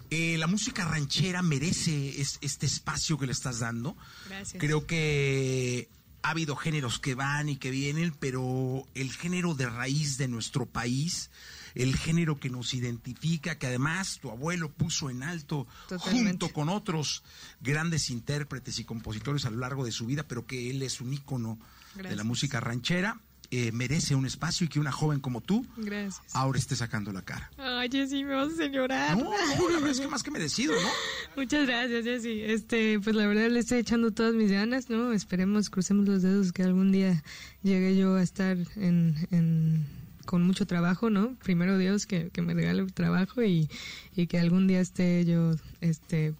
[0.09, 3.95] Eh, la música ranchera merece es- este espacio que le estás dando.
[4.27, 4.59] Gracias.
[4.59, 5.87] Creo que
[6.21, 10.65] ha habido géneros que van y que vienen, pero el género de raíz de nuestro
[10.65, 11.29] país,
[11.75, 16.29] el género que nos identifica, que además tu abuelo puso en alto Totalmente.
[16.29, 17.23] junto con otros
[17.61, 21.13] grandes intérpretes y compositores a lo largo de su vida, pero que él es un
[21.13, 21.59] ícono
[21.95, 23.19] de la música ranchera,
[23.51, 26.21] eh, merece un espacio y que una joven como tú Gracias.
[26.33, 27.49] ahora esté sacando la cara.
[27.57, 29.17] Ay, Jessy, me vas a llorar.
[29.17, 30.87] No, no, la verdad es que más que merecido, ¿no?
[31.35, 32.41] Muchas gracias, Jessy.
[32.43, 35.13] Este, pues la verdad le estoy echando todas mis ganas, ¿no?
[35.13, 37.23] Esperemos, crucemos los dedos que algún día
[37.63, 39.87] llegue yo a estar en, en-
[40.29, 41.33] con mucho trabajo, ¿no?
[41.43, 43.67] Primero Dios que, que me regale el trabajo y,
[44.15, 46.35] y que algún día esté yo, este,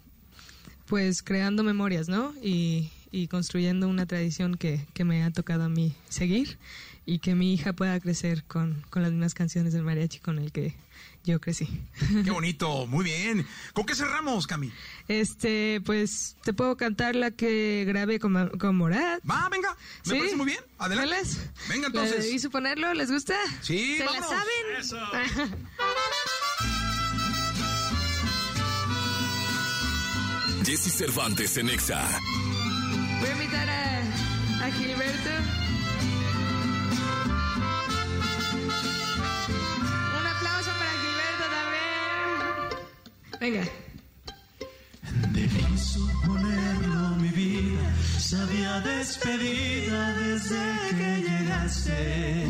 [0.86, 2.36] pues creando memorias, ¿no?
[2.40, 6.58] Y, y construyendo una tradición que, que me ha tocado a mí seguir
[7.06, 10.52] y que mi hija pueda crecer con, con las mismas canciones del mariachi con el
[10.52, 10.76] que
[11.24, 11.68] yo crecí.
[12.24, 13.46] Qué bonito, muy bien.
[13.74, 14.72] ¿Con qué cerramos, Cami?
[15.08, 19.22] Este, pues te puedo cantar la que grabé con, con Morat.
[19.30, 20.60] Va, venga, me parece muy bien.
[20.78, 21.30] Adelante.
[21.68, 22.18] Venga, entonces.
[22.18, 22.94] ¿La de ¿Y suponerlo?
[22.94, 23.36] ¿Les gusta?
[23.62, 24.30] Sí, ¿Se vámonos.
[24.30, 25.50] la saben?
[30.66, 32.08] Jesse Cervantes en Exa.
[34.72, 35.30] Gilberto.
[40.18, 42.34] Un aplauso para Gilberto también.
[43.40, 43.64] Venga.
[45.34, 50.60] Debí suponerlo, mi vida se había despedida desde
[50.92, 52.48] que llegaste.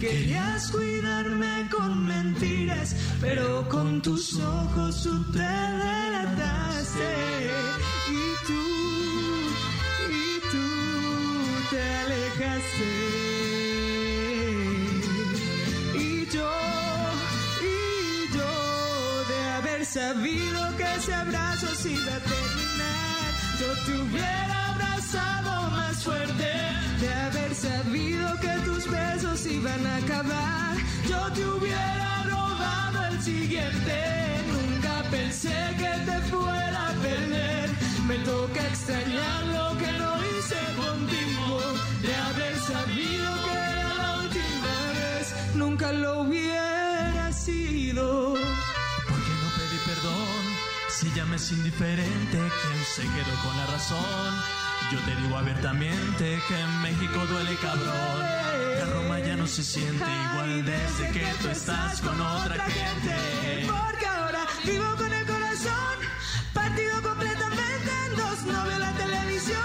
[0.00, 7.10] Querías cuidarme con mentiras, pero con tus ojos tú te delataste.
[12.42, 12.46] Y
[16.32, 16.48] yo,
[17.60, 18.50] y yo
[19.28, 23.30] de haber sabido que ese abrazo se iba a terminar,
[23.60, 26.50] yo te hubiera abrazado más fuerte.
[27.00, 34.02] De haber sabido que tus besos iban a acabar, yo te hubiera robado el siguiente.
[34.48, 37.68] Nunca pensé que te fuera a perder.
[38.08, 41.29] Me toca extrañar lo que no hice contigo.
[45.90, 48.34] Nunca lo hubiera sido.
[48.34, 50.44] ¿Por qué no pedí perdón?
[50.88, 54.34] Si ya me es indiferente, ¿quién se quedó con la razón?
[54.92, 58.40] Yo te digo abiertamente que en México duele cabrón.
[58.76, 63.66] Que Roma ya no se siente igual desde que tú estás con otra gente.
[63.66, 65.96] Porque ahora vivo con el corazón
[66.52, 68.42] partido completamente en dos.
[68.44, 69.60] No veo la televisión.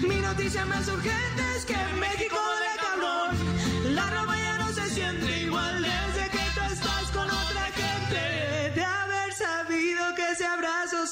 [0.00, 3.57] Mi noticia más urgente es que en México duele cabrón.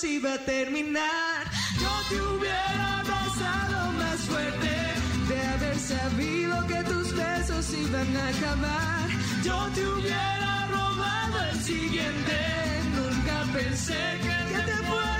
[0.01, 1.45] Se iba a terminar,
[1.81, 4.75] yo te hubiera abrazado más fuerte.
[5.29, 9.09] De haber sabido que tus besos iban a acabar,
[9.43, 12.37] yo te hubiera robado el siguiente.
[12.95, 15.16] Nunca pensé que te fuera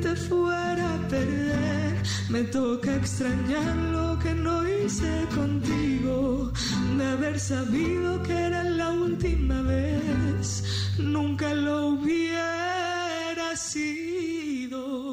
[0.00, 2.02] te fuera a perder.
[2.28, 6.52] Me toca extrañar lo que no hice contigo.
[6.96, 10.64] De haber sabido que era la última vez,
[10.98, 15.07] nunca lo hubiera sido.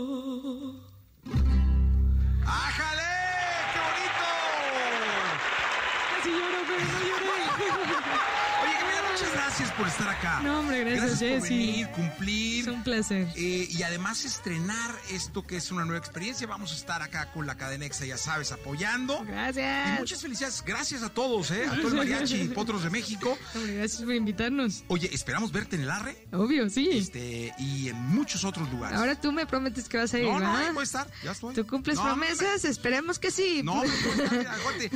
[9.77, 10.39] Por estar acá.
[10.41, 11.49] No, hombre, gracias, por Jessy.
[11.49, 12.61] venir, cumplir.
[12.61, 13.27] Es un placer.
[13.35, 16.47] Eh, y además estrenar esto que es una nueva experiencia.
[16.47, 19.23] Vamos a estar acá con la cadena EXA, ya sabes, apoyando.
[19.25, 19.97] Gracias.
[19.97, 20.63] Y muchas felicidades.
[20.65, 21.65] Gracias a todos, ¿eh?
[21.69, 23.37] A todo el mariachi y potros de México.
[23.55, 24.83] Hombre, gracias por invitarnos.
[24.87, 26.89] Oye, esperamos verte en el Arre Obvio, sí.
[26.91, 28.97] este, y en muchos otros lugares.
[28.97, 30.67] Ahora tú me prometes que vas a ir, no, no, ¿verdad?
[30.67, 31.07] ahí voy a estar.
[31.23, 31.53] Ya estoy.
[31.55, 32.65] ¿Tú cumples No, promesas?
[32.65, 33.61] Esperemos que sí.
[33.63, 33.81] No,
[34.31, 34.91] mira, aguante.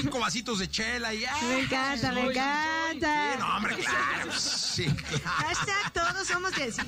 [0.00, 1.34] Cinco vasitos de chela y ya.
[1.42, 2.83] Me encanta, me encanta.
[3.00, 4.32] Sí, no, hombre, claro.
[4.38, 5.24] Sí, claro.
[5.24, 6.82] Hashtag todos somos Jessy.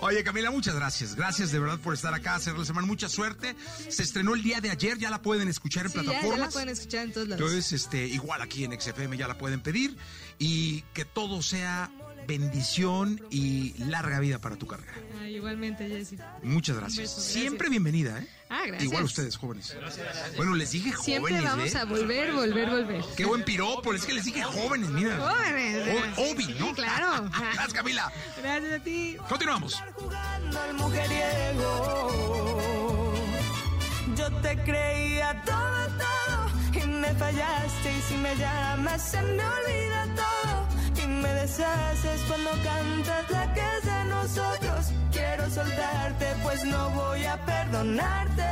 [0.00, 1.16] Oye, Camila, muchas gracias.
[1.16, 2.86] Gracias de verdad por estar acá, hacer la semana.
[2.86, 3.56] Mucha suerte.
[3.88, 6.38] Se estrenó el día de ayer, ya la pueden escuchar en Sí, ya, ya plataformas.
[6.40, 7.40] la pueden escuchar en todos lados.
[7.44, 9.96] Entonces, este, igual aquí en XFM ya la pueden pedir.
[10.38, 11.90] Y que todo sea
[12.28, 14.92] bendición y larga vida para tu carrera.
[15.28, 16.16] Igualmente, Jessy.
[16.44, 16.98] Muchas gracias.
[16.98, 17.32] beso, gracias.
[17.42, 18.28] Siempre bienvenida, ¿eh?
[18.50, 18.84] Ah, gracias.
[18.84, 19.76] Igual ustedes, jóvenes.
[20.36, 21.78] Bueno, les dije Siempre jóvenes, vamos ¿eh?
[21.78, 23.04] a volver, volver, volver.
[23.16, 25.16] Qué buen piropo, es que les dije jóvenes, mira.
[25.18, 25.88] Jóvenes.
[26.16, 26.68] O- Obi, ¿no?
[26.68, 27.28] Sí, claro.
[27.52, 28.10] Gracias, Camila.
[28.42, 29.16] Gracias a ti.
[29.28, 29.82] Continuamos.
[29.94, 33.12] jugando al mujeriego.
[34.16, 40.06] Yo te creía todo, todo y me fallaste y si me llamas se me olvida
[40.16, 40.37] todo
[41.18, 44.86] me deshaces cuando cantas la que es de nosotros.
[45.12, 48.44] Quiero soltarte pues no voy a perdonarte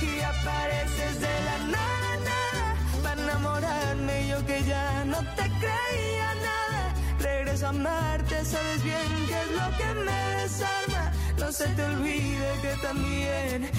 [0.00, 6.94] y apareces de la nada, para enamorarme yo que ya no te creía nada.
[7.20, 11.12] Regreso a amarte, sabes bien que es lo que me desarma.
[11.38, 13.70] No se te olvide que también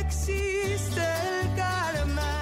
[0.00, 2.41] existe el karma.